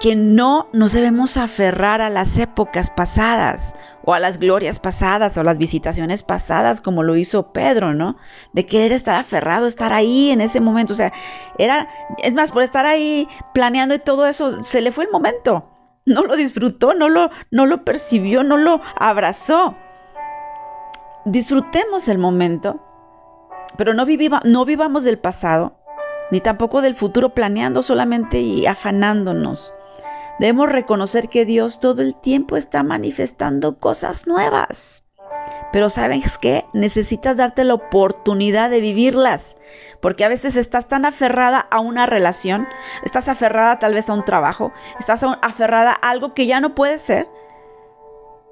que 0.00 0.16
no 0.16 0.68
nos 0.72 0.92
debemos 0.92 1.36
aferrar 1.36 2.00
a 2.00 2.10
las 2.10 2.36
épocas 2.38 2.90
pasadas 2.90 3.74
o 4.04 4.14
a 4.14 4.18
las 4.18 4.38
glorias 4.38 4.80
pasadas 4.80 5.38
o 5.38 5.44
las 5.44 5.58
visitaciones 5.58 6.24
pasadas 6.24 6.80
como 6.80 7.04
lo 7.04 7.14
hizo 7.14 7.52
Pedro, 7.52 7.94
¿no? 7.94 8.16
De 8.52 8.66
querer 8.66 8.90
estar 8.90 9.14
aferrado, 9.14 9.68
estar 9.68 9.92
ahí 9.92 10.30
en 10.30 10.40
ese 10.40 10.60
momento, 10.60 10.94
o 10.94 10.96
sea, 10.96 11.12
era, 11.56 11.88
es 12.20 12.32
más, 12.32 12.50
por 12.50 12.64
estar 12.64 12.84
ahí 12.84 13.28
planeando 13.54 13.94
y 13.94 14.00
todo 14.00 14.26
eso, 14.26 14.64
se 14.64 14.80
le 14.80 14.90
fue 14.90 15.04
el 15.04 15.10
momento, 15.12 15.68
no 16.04 16.22
lo 16.22 16.36
disfrutó, 16.36 16.94
no 16.94 17.08
lo, 17.08 17.30
no 17.50 17.66
lo 17.66 17.84
percibió, 17.84 18.42
no 18.42 18.56
lo 18.56 18.80
abrazó. 18.96 19.74
Disfrutemos 21.24 22.08
el 22.08 22.18
momento 22.18 22.80
pero 23.76 23.94
no, 23.94 24.04
no 24.44 24.64
vivamos 24.64 25.04
del 25.04 25.18
pasado, 25.18 25.78
ni 26.30 26.40
tampoco 26.40 26.82
del 26.82 26.94
futuro 26.94 27.34
planeando 27.34 27.82
solamente 27.82 28.40
y 28.40 28.66
afanándonos. 28.66 29.74
Debemos 30.38 30.70
reconocer 30.70 31.28
que 31.28 31.44
Dios 31.44 31.78
todo 31.78 32.02
el 32.02 32.14
tiempo 32.14 32.56
está 32.56 32.82
manifestando 32.82 33.78
cosas 33.78 34.26
nuevas. 34.26 35.04
Pero 35.72 35.88
¿sabes 35.88 36.38
qué? 36.38 36.66
Necesitas 36.72 37.36
darte 37.36 37.64
la 37.64 37.74
oportunidad 37.74 38.70
de 38.70 38.80
vivirlas. 38.80 39.56
Porque 40.00 40.24
a 40.24 40.28
veces 40.28 40.56
estás 40.56 40.88
tan 40.88 41.04
aferrada 41.04 41.58
a 41.58 41.80
una 41.80 42.06
relación, 42.06 42.68
estás 43.04 43.28
aferrada 43.28 43.78
tal 43.78 43.94
vez 43.94 44.10
a 44.10 44.14
un 44.14 44.24
trabajo, 44.24 44.72
estás 44.98 45.24
aferrada 45.24 45.92
a 45.92 46.10
algo 46.10 46.34
que 46.34 46.46
ya 46.46 46.60
no 46.60 46.74
puede 46.74 46.98
ser. 46.98 47.28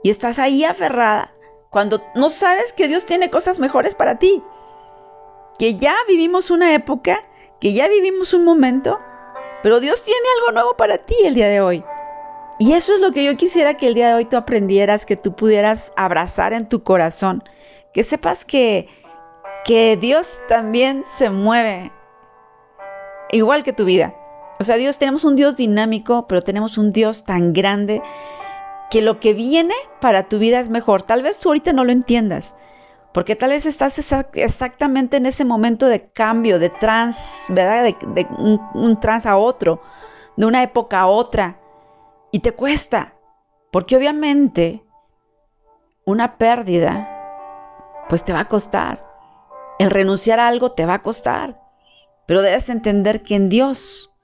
Y 0.02 0.10
estás 0.10 0.38
ahí 0.38 0.64
aferrada 0.64 1.32
cuando 1.70 2.02
no 2.14 2.30
sabes 2.30 2.72
que 2.72 2.88
Dios 2.88 3.06
tiene 3.06 3.30
cosas 3.30 3.58
mejores 3.58 3.94
para 3.94 4.18
ti. 4.18 4.42
Que 5.58 5.76
ya 5.76 5.94
vivimos 6.08 6.50
una 6.50 6.72
época, 6.74 7.20
que 7.60 7.72
ya 7.72 7.88
vivimos 7.88 8.32
un 8.32 8.44
momento, 8.44 8.98
pero 9.62 9.80
Dios 9.80 10.04
tiene 10.04 10.26
algo 10.38 10.52
nuevo 10.52 10.76
para 10.76 10.98
ti 10.98 11.16
el 11.24 11.34
día 11.34 11.48
de 11.48 11.60
hoy. 11.60 11.84
Y 12.60 12.74
eso 12.74 12.92
es 12.92 13.00
lo 13.00 13.10
que 13.10 13.24
yo 13.24 13.38
quisiera 13.38 13.78
que 13.78 13.86
el 13.86 13.94
día 13.94 14.08
de 14.08 14.14
hoy 14.14 14.26
tú 14.26 14.36
aprendieras, 14.36 15.06
que 15.06 15.16
tú 15.16 15.34
pudieras 15.34 15.94
abrazar 15.96 16.52
en 16.52 16.68
tu 16.68 16.82
corazón, 16.82 17.42
que 17.94 18.04
sepas 18.04 18.44
que, 18.44 18.86
que 19.64 19.96
Dios 19.96 20.38
también 20.46 21.04
se 21.06 21.30
mueve 21.30 21.90
igual 23.32 23.62
que 23.62 23.72
tu 23.72 23.86
vida. 23.86 24.14
O 24.58 24.64
sea, 24.64 24.76
Dios, 24.76 24.98
tenemos 24.98 25.24
un 25.24 25.36
Dios 25.36 25.56
dinámico, 25.56 26.26
pero 26.28 26.42
tenemos 26.42 26.76
un 26.76 26.92
Dios 26.92 27.24
tan 27.24 27.54
grande 27.54 28.02
que 28.90 29.00
lo 29.00 29.20
que 29.20 29.32
viene 29.32 29.74
para 30.02 30.28
tu 30.28 30.38
vida 30.38 30.60
es 30.60 30.68
mejor. 30.68 31.00
Tal 31.00 31.22
vez 31.22 31.38
tú 31.38 31.48
ahorita 31.48 31.72
no 31.72 31.84
lo 31.84 31.92
entiendas, 31.92 32.56
porque 33.14 33.36
tal 33.36 33.52
vez 33.52 33.64
estás 33.64 33.98
exactamente 34.34 35.16
en 35.16 35.24
ese 35.24 35.46
momento 35.46 35.86
de 35.86 36.10
cambio, 36.10 36.58
de 36.58 36.68
trans, 36.68 37.46
¿verdad? 37.48 37.84
De, 37.84 38.26
un, 38.36 38.60
un 38.74 39.00
trans 39.00 39.24
a 39.24 39.38
otro, 39.38 39.80
de 40.36 40.44
una 40.44 40.62
época 40.62 41.00
a 41.00 41.06
otra. 41.06 41.59
Y 42.32 42.40
te 42.40 42.52
cuesta, 42.52 43.14
porque 43.70 43.96
obviamente 43.96 44.84
una 46.04 46.38
pérdida, 46.38 48.04
pues 48.08 48.24
te 48.24 48.32
va 48.32 48.40
a 48.40 48.48
costar. 48.48 49.06
El 49.78 49.90
renunciar 49.90 50.40
a 50.40 50.48
algo 50.48 50.70
te 50.70 50.86
va 50.86 50.94
a 50.94 51.02
costar. 51.02 51.60
Pero 52.26 52.42
debes 52.42 52.68
entender 52.68 53.22
que 53.22 53.34
en 53.34 53.48
Dios, 53.48 54.14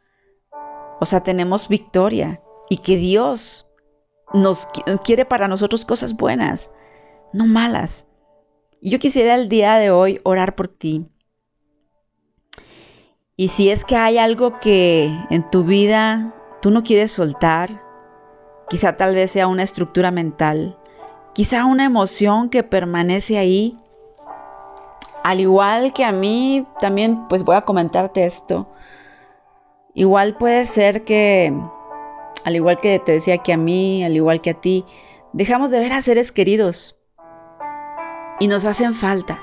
o 1.00 1.04
sea, 1.04 1.22
tenemos 1.22 1.68
victoria 1.68 2.40
y 2.68 2.78
que 2.78 2.96
Dios 2.96 3.68
nos 4.32 4.68
quiere 5.04 5.24
para 5.24 5.48
nosotros 5.48 5.84
cosas 5.84 6.14
buenas, 6.14 6.74
no 7.32 7.46
malas. 7.46 8.06
Yo 8.80 8.98
quisiera 8.98 9.34
el 9.34 9.48
día 9.48 9.76
de 9.76 9.90
hoy 9.90 10.20
orar 10.24 10.54
por 10.54 10.68
ti. 10.68 11.08
Y 13.36 13.48
si 13.48 13.70
es 13.70 13.84
que 13.84 13.96
hay 13.96 14.18
algo 14.18 14.58
que 14.60 15.10
en 15.30 15.50
tu 15.50 15.64
vida 15.64 16.34
tú 16.62 16.70
no 16.70 16.82
quieres 16.82 17.12
soltar, 17.12 17.85
Quizá 18.68 18.96
tal 18.96 19.14
vez 19.14 19.30
sea 19.30 19.46
una 19.46 19.62
estructura 19.62 20.10
mental, 20.10 20.76
quizá 21.34 21.64
una 21.64 21.84
emoción 21.84 22.48
que 22.48 22.62
permanece 22.62 23.38
ahí. 23.38 23.76
Al 25.22 25.40
igual 25.40 25.92
que 25.92 26.04
a 26.04 26.12
mí, 26.12 26.66
también 26.80 27.28
pues 27.28 27.44
voy 27.44 27.56
a 27.56 27.62
comentarte 27.62 28.24
esto. 28.24 28.68
Igual 29.94 30.36
puede 30.36 30.66
ser 30.66 31.04
que, 31.04 31.52
al 32.44 32.56
igual 32.56 32.78
que 32.78 32.98
te 32.98 33.12
decía 33.12 33.38
que 33.38 33.52
a 33.52 33.56
mí, 33.56 34.04
al 34.04 34.16
igual 34.16 34.40
que 34.40 34.50
a 34.50 34.60
ti, 34.60 34.84
dejamos 35.32 35.70
de 35.70 35.78
ver 35.78 35.92
a 35.92 36.02
seres 36.02 36.32
queridos 36.32 36.96
y 38.40 38.48
nos 38.48 38.64
hacen 38.64 38.94
falta. 38.94 39.38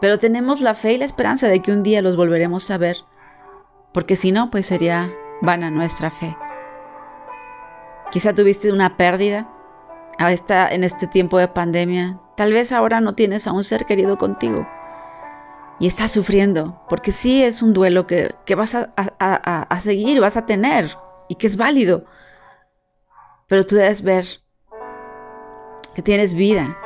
Pero 0.00 0.18
tenemos 0.18 0.60
la 0.60 0.74
fe 0.74 0.94
y 0.94 0.98
la 0.98 1.04
esperanza 1.04 1.48
de 1.48 1.60
que 1.60 1.72
un 1.72 1.82
día 1.82 2.02
los 2.02 2.16
volveremos 2.16 2.70
a 2.70 2.78
ver, 2.78 2.96
porque 3.92 4.16
si 4.16 4.32
no, 4.32 4.50
pues 4.50 4.66
sería 4.66 5.10
vana 5.42 5.70
nuestra 5.70 6.10
fe. 6.10 6.36
Quizá 8.10 8.34
tuviste 8.34 8.72
una 8.72 8.96
pérdida 8.96 9.48
en 10.18 10.84
este 10.84 11.06
tiempo 11.06 11.38
de 11.38 11.48
pandemia. 11.48 12.18
Tal 12.36 12.52
vez 12.52 12.72
ahora 12.72 13.00
no 13.00 13.14
tienes 13.14 13.46
a 13.46 13.52
un 13.52 13.64
ser 13.64 13.86
querido 13.86 14.18
contigo 14.18 14.66
y 15.78 15.86
estás 15.86 16.10
sufriendo, 16.10 16.78
porque 16.88 17.10
sí 17.10 17.42
es 17.42 17.62
un 17.62 17.72
duelo 17.72 18.06
que, 18.06 18.34
vas 18.54 18.74
a, 18.74 18.92
a 18.96 19.80
seguir, 19.80 20.20
vas 20.20 20.36
a 20.36 20.44
tener 20.44 20.94
y 21.28 21.36
que 21.36 21.46
es 21.46 21.56
válido. 21.56 22.04
Pero 23.48 23.64
tú 23.64 23.76
debes 23.76 24.02
ver 24.02 24.26
que 25.94 26.02
tienes 26.02 26.34
vida 26.34 26.76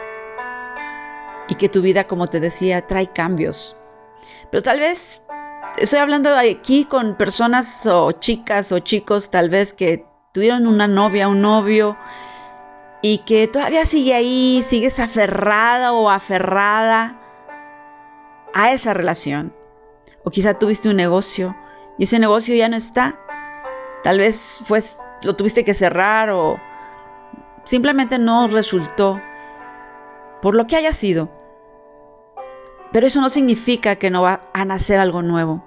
y 1.49 1.57
que 1.57 1.69
tu 1.69 1.83
vida, 1.83 2.05
como 2.05 2.29
te 2.29 2.39
decía, 2.39 2.87
trae 2.87 3.09
cambios. 3.09 3.77
Pero 4.51 4.63
tal 4.63 4.79
vez 4.79 5.27
estoy 5.77 5.99
hablando 5.99 6.35
aquí 6.35 6.85
con 6.85 7.17
personas 7.17 7.87
o 7.87 8.13
chicas 8.13 8.71
o 8.71 8.79
chicos 8.79 9.31
tal 9.31 9.51
vez 9.51 9.73
que 9.73 10.07
tuvieron 10.35 10.67
una 10.67 10.89
novia, 10.89 11.29
un 11.29 11.41
novio, 11.43 11.97
y 13.01 13.19
que 13.19 13.47
todavía 13.47 13.85
sigue 13.85 14.15
ahí, 14.15 14.65
sigues 14.65 14.99
aferrada 14.99 15.93
o 15.93 16.11
aferrada 16.11 17.21
a 18.53 18.73
esa 18.73 18.95
relación. 18.95 19.55
O 20.25 20.31
quizá 20.31 20.55
tuviste 20.55 20.89
un 20.89 20.97
negocio 20.97 21.55
y 21.99 22.05
ese 22.05 22.19
negocio 22.19 22.53
ya 22.57 22.69
no 22.69 22.75
está. 22.75 23.17
Tal 24.03 24.19
vez 24.19 24.65
fue, 24.67 24.81
lo 25.23 25.37
tuviste 25.37 25.65
que 25.65 25.73
cerrar 25.73 26.31
o 26.31 26.59
simplemente 27.63 28.19
no 28.19 28.49
resultó 28.49 29.21
por 30.43 30.57
lo 30.57 30.67
que 30.67 30.75
haya 30.75 30.93
sido. 30.93 31.31
Pero 32.91 33.07
eso 33.07 33.21
no 33.21 33.29
significa 33.29 33.97
que 33.97 34.11
no 34.11 34.23
va 34.23 34.41
a 34.53 34.65
nacer 34.65 34.99
algo 34.99 35.23
nuevo. 35.23 35.65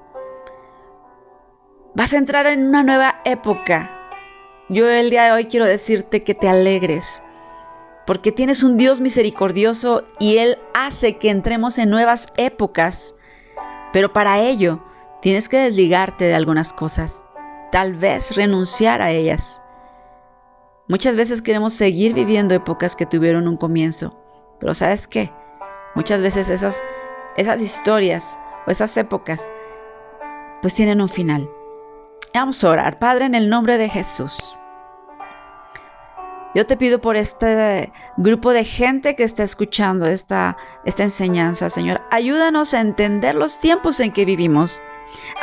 Vas 1.95 2.11
a 2.11 2.17
entrar 2.17 2.47
en 2.47 2.67
una 2.67 2.83
nueva 2.83 3.21
época 3.23 3.96
yo 4.69 4.89
el 4.89 5.09
día 5.09 5.25
de 5.25 5.31
hoy 5.31 5.45
quiero 5.45 5.65
decirte 5.65 6.23
que 6.23 6.35
te 6.35 6.49
alegres, 6.49 7.23
porque 8.05 8.31
tienes 8.31 8.63
un 8.63 8.77
Dios 8.77 8.99
misericordioso 8.99 10.03
y 10.19 10.37
Él 10.37 10.57
hace 10.73 11.17
que 11.17 11.29
entremos 11.29 11.77
en 11.77 11.89
nuevas 11.89 12.31
épocas. 12.37 13.15
Pero 13.93 14.13
para 14.13 14.39
ello 14.39 14.83
tienes 15.21 15.49
que 15.49 15.57
desligarte 15.57 16.25
de 16.25 16.35
algunas 16.35 16.73
cosas, 16.73 17.23
tal 17.71 17.95
vez 17.95 18.35
renunciar 18.35 19.01
a 19.01 19.11
ellas. 19.11 19.61
Muchas 20.87 21.15
veces 21.15 21.41
queremos 21.41 21.73
seguir 21.73 22.13
viviendo 22.13 22.55
épocas 22.55 22.95
que 22.95 23.05
tuvieron 23.05 23.47
un 23.47 23.57
comienzo, 23.57 24.17
pero 24.59 24.73
¿sabes 24.73 25.07
qué? 25.07 25.31
Muchas 25.95 26.21
veces 26.21 26.49
esas, 26.49 26.81
esas 27.35 27.61
historias 27.61 28.39
o 28.65 28.71
esas 28.71 28.95
épocas 28.97 29.49
pues 30.61 30.73
tienen 30.73 31.01
un 31.01 31.09
final. 31.09 31.49
Vamos 32.33 32.63
a 32.63 32.69
orar, 32.69 32.99
Padre, 32.99 33.25
en 33.25 33.35
el 33.35 33.49
nombre 33.49 33.77
de 33.77 33.89
Jesús. 33.89 34.56
Yo 36.57 36.65
te 36.65 36.75
pido 36.75 36.99
por 36.99 37.17
este 37.17 37.93
grupo 38.17 38.51
de 38.51 38.63
gente 38.63 39.15
que 39.15 39.23
está 39.23 39.43
escuchando 39.43 40.07
esta, 40.07 40.57
esta 40.85 41.03
enseñanza, 41.03 41.69
Señor. 41.69 42.01
Ayúdanos 42.09 42.73
a 42.73 42.79
entender 42.79 43.35
los 43.35 43.59
tiempos 43.59 43.99
en 43.99 44.11
que 44.11 44.25
vivimos. 44.25 44.81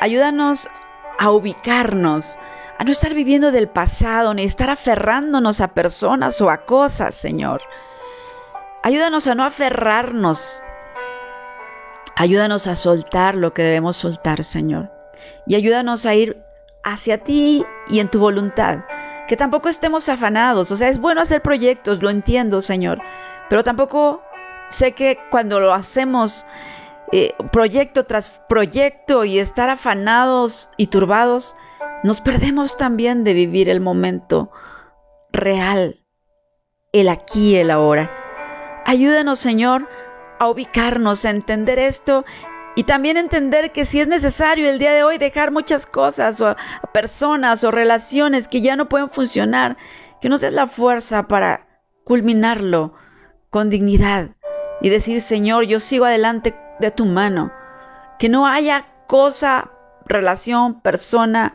Ayúdanos 0.01 0.69
a 1.17 1.31
ubicarnos, 1.31 2.37
a 2.79 2.83
no 2.83 2.91
estar 2.91 3.15
viviendo 3.15 3.53
del 3.53 3.69
pasado, 3.69 4.35
ni 4.35 4.43
estar 4.43 4.71
aferrándonos 4.71 5.61
a 5.61 5.69
personas 5.69 6.41
o 6.41 6.51
a 6.51 6.65
cosas, 6.65 7.15
Señor. 7.15 7.63
Ayúdanos 8.83 9.29
a 9.29 9.37
no 9.37 9.45
aferrarnos. 9.45 10.65
Ayúdanos 12.17 12.67
a 12.67 12.75
soltar 12.75 13.37
lo 13.37 13.55
que 13.55 13.63
debemos 13.63 13.97
soltar, 13.97 14.43
Señor. 14.43 14.91
Y 15.47 15.55
ayúdanos 15.55 16.07
a 16.07 16.15
ir 16.17 16.43
hacia 16.83 17.19
ti 17.19 17.65
y 17.87 18.01
en 18.01 18.09
tu 18.09 18.19
voluntad 18.19 18.81
que 19.27 19.37
tampoco 19.37 19.69
estemos 19.69 20.09
afanados. 20.09 20.71
O 20.71 20.77
sea, 20.77 20.89
es 20.89 20.99
bueno 20.99 21.21
hacer 21.21 21.43
proyectos, 21.43 22.03
lo 22.03 22.11
entiendo, 22.11 22.61
Señor. 22.61 23.01
Pero 23.49 23.65
tampoco 23.65 24.23
sé 24.71 24.93
que 24.93 25.19
cuando 25.31 25.61
lo 25.61 25.73
hacemos 25.73 26.47
eh, 27.13 27.35
proyecto 27.53 28.07
tras 28.07 28.43
proyecto 28.49 29.25
y 29.25 29.39
estar 29.39 29.69
afanados 29.69 30.71
y 30.77 30.89
turbados, 30.89 31.55
nos 32.03 32.21
perdemos 32.21 32.77
también 32.77 33.25
de 33.25 33.35
vivir 33.35 33.69
el 33.69 33.81
momento 33.81 34.51
real, 35.33 36.01
el 36.93 37.09
aquí 37.09 37.57
el 37.57 37.71
ahora. 37.71 38.11
Ayúdanos, 38.87 39.39
Señor, 39.39 39.89
a 40.39 40.49
ubicarnos, 40.49 41.25
a 41.25 41.31
entender 41.31 41.79
esto 41.79 42.25
y 42.77 42.85
también 42.85 43.17
entender 43.17 43.73
que 43.73 43.85
si 43.85 44.01
es 44.01 44.09
necesario 44.09 44.69
el 44.69 44.79
día 44.79 44.93
de 44.93 45.05
hoy 45.05 45.19
dejar 45.19 45.51
muchas 45.51 45.87
cosas 45.87 46.41
o 46.41 46.57
personas 46.93 47.63
o 47.65 47.71
relaciones 47.71 48.49
que 48.49 48.61
ya 48.61 48.77
no 48.77 48.89
pueden 48.89 49.09
funcionar, 49.09 49.77
que 50.21 50.29
nos 50.29 50.41
des 50.41 50.53
la 50.53 50.67
fuerza 50.67 51.29
para 51.29 51.67
culminarlo 52.05 52.95
con 53.51 53.71
dignidad 53.71 54.31
y 54.81 54.89
decir, 54.89 55.21
Señor, 55.21 55.65
yo 55.65 55.81
sigo 55.81 56.05
adelante 56.05 56.55
de 56.81 56.91
tu 56.91 57.07
mano. 57.07 57.53
Que 58.19 58.29
no 58.29 58.47
haya 58.47 58.87
cosa, 59.07 59.71
relación, 60.05 60.81
persona 60.81 61.55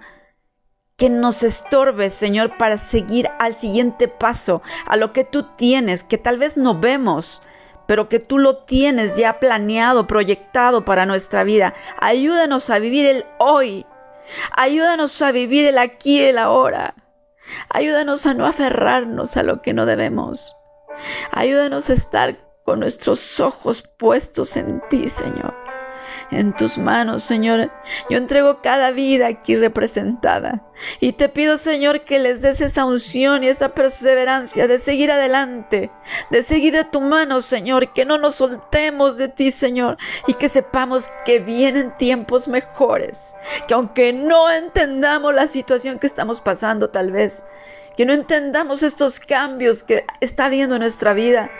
que 0.95 1.09
nos 1.09 1.43
estorbe, 1.43 2.09
Señor, 2.09 2.57
para 2.57 2.77
seguir 2.77 3.29
al 3.39 3.55
siguiente 3.55 4.07
paso, 4.07 4.61
a 4.85 4.97
lo 4.97 5.13
que 5.13 5.23
tú 5.23 5.43
tienes, 5.43 6.03
que 6.03 6.17
tal 6.17 6.37
vez 6.37 6.57
no 6.57 6.77
vemos, 6.77 7.41
pero 7.89 8.07
que 8.07 8.19
tú 8.19 8.37
lo 8.37 8.57
tienes 8.57 9.17
ya 9.17 9.39
planeado, 9.39 10.05
proyectado 10.05 10.85
para 10.85 11.07
nuestra 11.07 11.43
vida. 11.43 11.73
Ayúdanos 11.99 12.69
a 12.69 12.77
vivir 12.77 13.07
el 13.07 13.25
hoy. 13.39 13.83
Ayúdanos 14.55 15.19
a 15.23 15.31
vivir 15.31 15.65
el 15.65 15.79
aquí 15.79 16.21
el 16.21 16.37
ahora. 16.37 16.93
Ayúdanos 17.67 18.27
a 18.27 18.35
no 18.35 18.45
aferrarnos 18.45 19.37
a 19.37 19.41
lo 19.41 19.63
que 19.63 19.73
no 19.73 19.87
debemos. 19.87 20.55
Ayúdanos 21.31 21.89
a 21.89 21.93
estar 21.93 22.37
con 22.63 22.81
nuestros 22.81 23.39
ojos 23.39 23.81
puestos 23.97 24.55
en 24.55 24.83
ti, 24.91 25.09
Señor 25.09 25.58
en 26.31 26.55
tus 26.55 26.77
manos, 26.77 27.23
Señor. 27.23 27.71
Yo 28.09 28.17
entrego 28.17 28.61
cada 28.61 28.91
vida 28.91 29.27
aquí 29.27 29.55
representada. 29.55 30.63
Y 30.99 31.13
te 31.13 31.29
pido, 31.29 31.57
Señor, 31.57 32.03
que 32.03 32.19
les 32.19 32.41
des 32.41 32.61
esa 32.61 32.85
unción 32.85 33.43
y 33.43 33.47
esa 33.47 33.69
perseverancia 33.69 34.67
de 34.67 34.79
seguir 34.79 35.11
adelante, 35.11 35.91
de 36.29 36.43
seguir 36.43 36.73
de 36.73 36.85
tu 36.85 37.01
mano, 37.01 37.41
Señor, 37.41 37.91
que 37.93 38.05
no 38.05 38.17
nos 38.17 38.35
soltemos 38.35 39.17
de 39.17 39.27
ti, 39.27 39.51
Señor, 39.51 39.97
y 40.27 40.33
que 40.33 40.49
sepamos 40.49 41.05
que 41.25 41.39
vienen 41.39 41.95
tiempos 41.97 42.47
mejores, 42.47 43.35
que 43.67 43.73
aunque 43.73 44.13
no 44.13 44.49
entendamos 44.49 45.33
la 45.33 45.47
situación 45.47 45.99
que 45.99 46.07
estamos 46.07 46.39
pasando 46.41 46.89
tal 46.89 47.11
vez, 47.11 47.45
que 47.97 48.05
no 48.05 48.13
entendamos 48.13 48.83
estos 48.83 49.19
cambios 49.19 49.83
que 49.83 50.05
está 50.21 50.45
habiendo 50.45 50.75
en 50.75 50.81
nuestra 50.81 51.13
vida, 51.13 51.51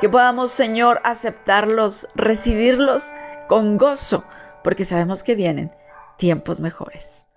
que 0.00 0.08
podamos, 0.08 0.52
Señor, 0.52 1.00
aceptarlos, 1.04 2.08
recibirlos 2.14 3.12
con 3.48 3.76
gozo, 3.76 4.24
porque 4.62 4.84
sabemos 4.84 5.22
que 5.22 5.34
vienen 5.34 5.70
tiempos 6.16 6.60
mejores. 6.60 7.28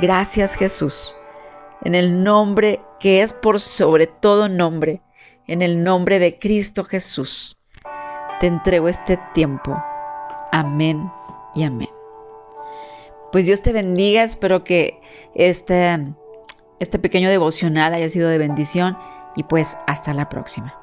Gracias 0.00 0.54
Jesús, 0.54 1.16
en 1.82 1.94
el 1.94 2.22
nombre 2.22 2.80
que 2.98 3.22
es 3.22 3.32
por 3.32 3.60
sobre 3.60 4.06
todo 4.06 4.48
nombre, 4.48 5.02
en 5.46 5.62
el 5.62 5.82
nombre 5.82 6.18
de 6.18 6.38
Cristo 6.38 6.84
Jesús, 6.84 7.58
te 8.40 8.46
entrego 8.46 8.88
este 8.88 9.18
tiempo. 9.34 9.76
Amén 10.50 11.10
y 11.54 11.64
amén. 11.64 11.90
Pues 13.30 13.46
Dios 13.46 13.62
te 13.62 13.72
bendiga, 13.72 14.24
espero 14.24 14.64
que 14.64 15.00
este, 15.34 16.14
este 16.80 16.98
pequeño 16.98 17.30
devocional 17.30 17.94
haya 17.94 18.08
sido 18.08 18.28
de 18.28 18.38
bendición 18.38 18.98
y 19.36 19.44
pues 19.44 19.76
hasta 19.86 20.12
la 20.12 20.28
próxima. 20.28 20.81